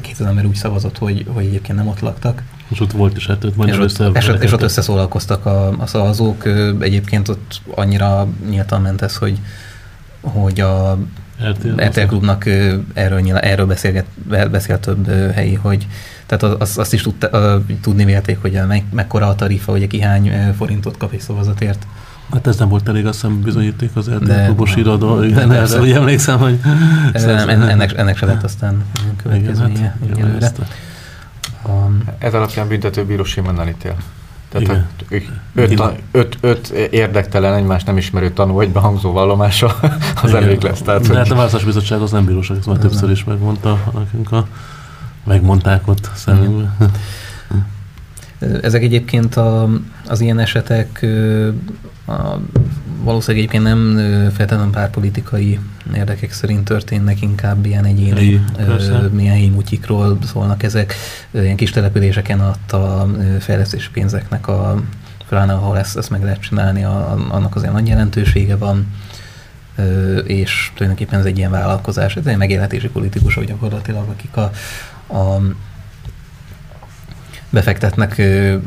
[0.00, 2.42] 200 ember úgy szavazott, hogy, hogy egyébként nem ott laktak.
[2.68, 5.86] És ott volt is, hát ott és, ott, és, ott, és ott összeszólalkoztak a, a
[5.86, 6.46] szavazók.
[6.80, 9.38] Egyébként ott annyira nyíltan ment ez, hogy,
[10.20, 10.98] hogy a
[11.78, 12.46] RTL Klubnak
[12.92, 14.06] erről, nyilá, erről beszélget,
[14.50, 15.86] beszél több helyi, hogy
[16.26, 20.52] tehát az, azt is tudta, tudni vélték, hogy me, mekkora a tarifa, hogy ki hány
[20.56, 21.86] forintot kap egy szavazatért.
[22.32, 25.22] Hát ez nem volt elég, azt hiszem bizonyíték az RTL klubos iradó.
[25.22, 26.58] Igen, erre úgy emlékszem, hogy...
[27.12, 28.84] Nem, ennek, ennek se lett aztán
[29.16, 30.60] következménye igen, hát,
[31.66, 33.96] um, Ez alapján büntető simán ítél.
[34.62, 34.86] Tehát
[35.54, 39.66] öt, öt, öt, öt érdektelen, egymást nem ismerő tanú vagy behangzó vallomása
[40.22, 40.42] az Igen.
[40.42, 40.82] elég lesz.
[40.82, 44.32] Tehát, De hát a választás bizottság az nem bíróság, ezt már többször is megmondta nekünk
[44.32, 44.46] a
[45.24, 46.90] megmondták ott szemünkbe.
[48.62, 49.68] Ezek egyébként a,
[50.06, 51.06] az ilyen esetek
[52.06, 52.36] a,
[53.02, 53.96] valószínűleg egyébként nem
[54.34, 55.58] feltétlenül párpolitikai
[55.94, 58.44] érdekek szerint történnek, inkább ilyen egyéni,
[59.10, 60.94] milyen helyi mutyikról szólnak ezek.
[61.30, 63.08] Ilyen kis településeken adta
[63.38, 64.82] fejlesztési pénzeknek a
[65.28, 68.86] pláne ahol ezt, ezt meg lehet csinálni, a, annak azért nagy jelentősége van,
[70.24, 74.50] és tulajdonképpen ez egy ilyen vállalkozás, ez egy megélhetési politikusok gyakorlatilag, akik a,
[75.14, 75.40] a
[77.50, 78.18] befektetnek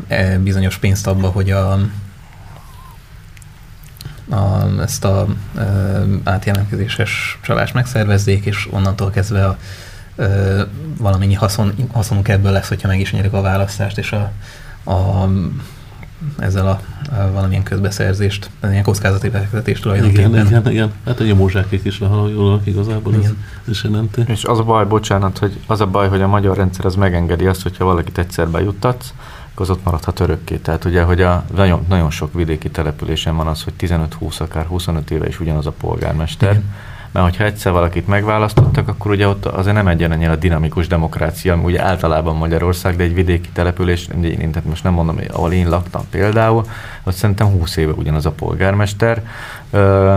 [0.07, 1.79] e bizonyos pénzt abba, hogy a,
[4.31, 5.25] a, ezt a
[5.57, 9.57] e, átjelentkezéses csalást megszervezzék, és onnantól kezdve a,
[10.15, 10.27] e,
[10.97, 14.31] valamennyi haszon, haszonunk ebből lesz, hogyha meg is nyerik a választást, és a,
[14.91, 15.27] a
[16.39, 16.79] ezzel a,
[17.15, 20.29] a valamilyen közbeszerzést, ilyen kockázati befektetést tulajdonképpen.
[20.29, 20.91] Igen, igen, igen.
[21.05, 23.29] Hát a nyomózsákék is lehalolnak igazából, ez,
[23.61, 24.23] ez is jelenti.
[24.27, 27.47] És az a baj, bocsánat, hogy az a baj, hogy a magyar rendszer az megengedi
[27.47, 29.13] azt, hogyha valakit egyszer bejuttatsz,
[29.55, 30.55] az ott maradhat örökké.
[30.55, 35.11] Tehát ugye, hogy a, nagyon, nagyon sok vidéki településen van az, hogy 15-20, akár 25
[35.11, 36.51] éve is ugyanaz a polgármester.
[36.51, 36.73] Igen
[37.11, 41.63] mert hogyha egyszer valakit megválasztottak, akkor ugye ott azért nem egy a dinamikus demokrácia, ami
[41.63, 45.69] ugye általában Magyarország, de egy vidéki település, én tehát most nem mondom, hogy ahol én
[45.69, 46.65] laktam például,
[47.03, 49.23] ott szerintem 20 éve ugyanaz a polgármester,
[49.71, 50.15] ö,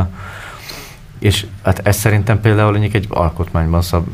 [1.18, 4.06] és hát ez szerintem például egy alkotmányban szab,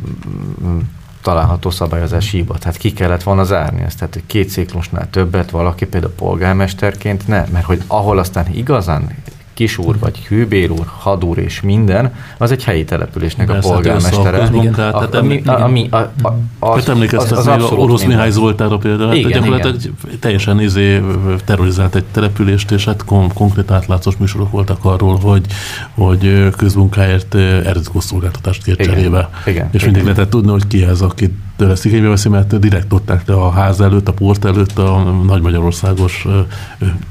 [1.23, 2.59] található szabályozási hiba.
[2.59, 3.99] Tehát ki kellett volna zárni ezt.
[3.99, 9.17] Tehát két ciklusnál többet valaki például polgármesterként ne, mert hogy ahol aztán igazán
[9.61, 14.39] kisúr, vagy hűbér úr, hadúr és minden, az egy helyi településnek Persze, a polgármestere.
[14.39, 16.13] A, a, ami, ami, a, a,
[16.59, 20.19] az, emlékeztek az, az, az Orosz Mihály Zoltára például, igen, hát gyakorlatilag igen.
[20.21, 21.03] teljesen izé
[21.45, 25.47] terrorizált egy települést, és hát kon- konkrét átlátszós műsorok voltak arról, hogy,
[25.95, 29.31] hogy közmunkáért eredetkosszolgáltatást szolgáltatást kér cserébe.
[29.47, 33.29] Igen, és mindig lehetett tudni, hogy ki ez, aki tőle igénybe veszi, mert direkt ott
[33.29, 36.27] a ház előtt, a port előtt a Nagy Magyarországos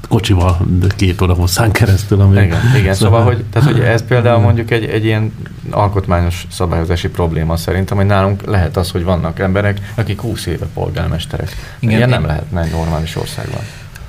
[0.08, 0.58] kocsival
[0.96, 2.22] két óra hosszán keresztül.
[2.22, 5.34] Ami igen, igen, szóval, hogy, tehát, hogy ez például mondjuk egy, egy ilyen
[5.70, 11.56] alkotmányos szabályozási probléma szerintem, hogy nálunk lehet az, hogy vannak emberek, akik 20 éve polgármesterek.
[11.80, 13.62] Igen, Ilyen nem lehetne egy normális országban.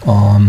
[0.05, 0.41] A,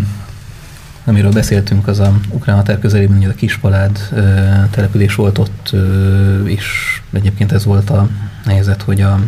[1.06, 4.22] amiről beszéltünk, az a ukrán határ közelében, a Kispalád ö,
[4.70, 8.08] település volt ott, ö, és egyébként ez volt a
[8.46, 9.20] helyzet, hogy a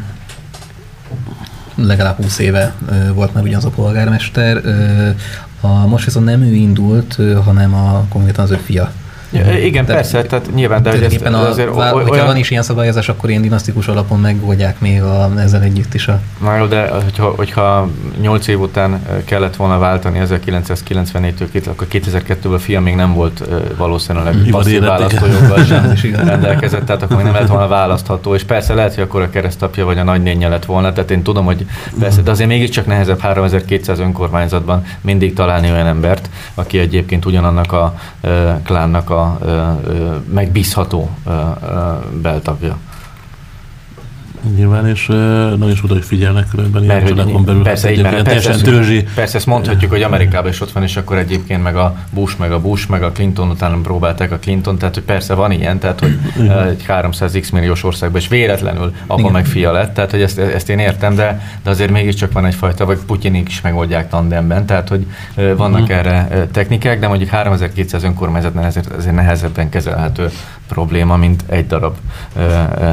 [1.76, 2.74] legalább 20 éve
[3.14, 4.62] volt már ugyanaz a polgármester.
[5.62, 8.92] A, most viszont nem ő indult, hanem a konkrétan az ő fia
[9.34, 12.08] Ja, igen, de, persze, tehát nyilván, de hogy ezt, a, azért vál, olyan...
[12.08, 16.08] Hogyha van is ilyen szabályozás, akkor ilyen dinasztikus alapon megoldják még a, ezzel együtt is
[16.08, 16.20] a...
[16.42, 17.88] Na jó, de hogyha, hogyha
[18.22, 23.44] 8 év után kellett volna váltani 1994-től, akkor 2002-ben a fia még nem volt
[23.78, 25.64] valószínűleg passzív választójoggal
[25.96, 25.96] sem
[26.26, 29.86] rendelkezett, tehát akkor még nem lett volna választható, és persze lehet, hogy akkor a keresztapja
[29.86, 31.66] vagy a nagynénye lett volna, tehát én tudom, hogy
[32.00, 37.96] persze, de azért mégiscsak nehezebb 3200 önkormányzatban mindig találni olyan embert, aki egyébként ugyanannak a
[38.64, 39.23] klánnak a
[40.34, 41.10] megbízható
[42.22, 42.78] beltagja.
[44.56, 47.64] Nyilván, és nagyon is oda, hogy figyelnek különben ilyen családon belül.
[47.64, 51.18] Persze, így, mert persze, ezt, persze, ezt mondhatjuk, hogy Amerikában is ott van, és akkor
[51.18, 54.94] egyébként meg a Bush, meg a Bush, meg a Clinton utána próbálták a Clinton, tehát
[54.94, 56.18] hogy persze van ilyen, tehát hogy
[56.70, 59.32] egy 300x milliós országban is véletlenül apa Igen.
[59.32, 62.86] meg fia lett, tehát hogy ezt, ezt én értem, de, de azért mégiscsak van egyfajta,
[62.86, 65.06] vagy Putyinik is megoldják tandemben, tehát hogy
[65.36, 65.98] vannak uh-huh.
[65.98, 70.30] erre technikák, de mondjuk 3200 önkormányzatnál ezért, ezért nehezebben kezelhető
[70.68, 71.96] probléma, mint egy darab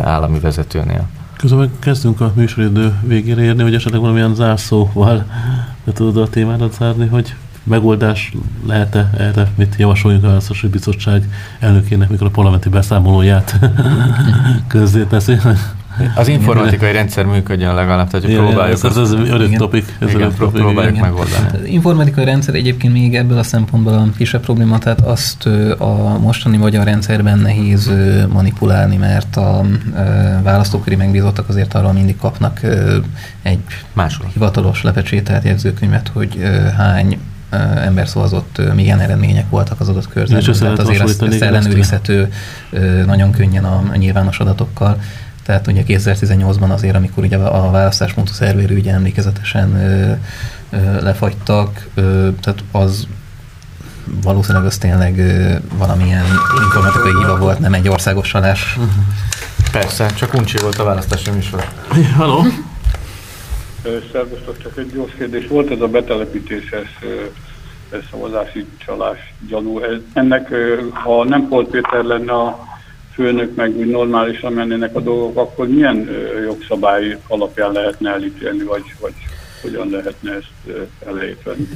[0.02, 1.08] állami vezetőnél.
[1.40, 5.26] Közben kezdünk a műsoridő végére érni, hogy esetleg valamilyen zárszóval
[5.84, 8.32] be tudod a témádat zárni, hogy megoldás
[8.66, 13.58] lehet-e erre, mit javasoljunk a Választási Bizottság elnökének, mikor a parlamenti beszámolóját
[14.68, 15.36] közzéteszi.
[16.14, 18.84] Az informatikai rendszer működjön legalább, tehát hogy próbáljuk.
[18.84, 19.96] Ez, ez, ez örök topik.
[19.98, 21.08] Ez igen, topik, próbáljuk igen.
[21.08, 21.46] megoldani.
[21.52, 25.46] Az informatikai rendszer egyébként még ebből a szempontból a kisebb probléma, tehát azt
[25.78, 27.90] a mostani magyar rendszerben nehéz
[28.32, 29.64] manipulálni, mert a
[30.42, 32.60] választóköri megbízottak azért arról mindig kapnak
[33.42, 33.58] egy
[33.92, 34.26] Máshol.
[34.32, 36.38] hivatalos lepecsételt jegyzőkönyvet, hogy
[36.76, 37.18] hány
[37.84, 40.54] ember szavazott, milyen eredmények voltak az adott körzetben.
[40.54, 42.32] Tehát azért ezt, ezt ellenőrizhető
[43.06, 45.00] nagyon könnyen a nyilvános adatokkal.
[45.42, 50.12] Tehát ugye 2018-ban azért, amikor ugye a választáspontú szervérű ugye emlékezetesen ö,
[50.76, 53.06] ö, lefagytak, ö, tehát az
[54.22, 56.24] valószínűleg az tényleg ö, valamilyen
[56.64, 58.78] informatikai hiba volt, nem egy országos salás.
[59.72, 61.64] Persze, csak uncsi volt a választási műsor.
[62.16, 62.44] Halló?
[64.12, 65.46] Szervusztok, csak egy gyors kérdés.
[65.46, 66.98] Volt ez a betelepítéses
[68.10, 69.80] szavazási csalás gyanú.
[70.12, 70.48] Ennek,
[70.92, 72.68] ha nem Polt Péter lenne a
[73.20, 76.08] főnök meg úgy normálisan mennének a dolgok, akkor milyen
[76.44, 79.12] jogszabály alapján lehetne elítélni, vagy, vagy
[79.62, 81.68] hogyan lehetne ezt elejteni?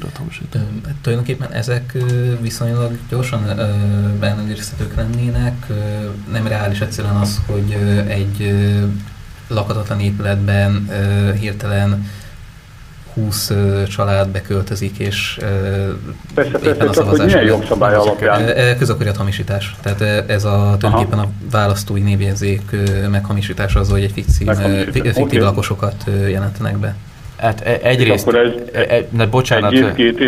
[1.02, 1.92] Tulajdonképpen ezek
[2.40, 3.42] viszonylag gyorsan
[4.20, 5.66] beellenőrizhetők lennének.
[6.32, 7.76] Nem reális egyszerűen az, hogy
[8.08, 8.54] egy
[9.48, 10.88] lakatatlan épületben
[11.40, 12.06] hirtelen
[13.14, 13.52] 20
[13.88, 15.38] család beköltözik, és
[16.34, 17.18] persze, éppen persze, a szavazás...
[17.18, 18.76] Hogy milyen jogszabály alapján?
[18.78, 19.74] Közokoriat hamisítás.
[19.82, 22.62] Tehát ez a tulajdonképpen a választói névjegyzék
[23.10, 24.48] meghamisítása az, hogy egy fiktív,
[24.92, 25.38] fiktív okay.
[25.38, 26.94] lakosokat jelentenek be.
[27.36, 30.20] Hát e- egyrészt, ez, e- e- bocsánat, egy két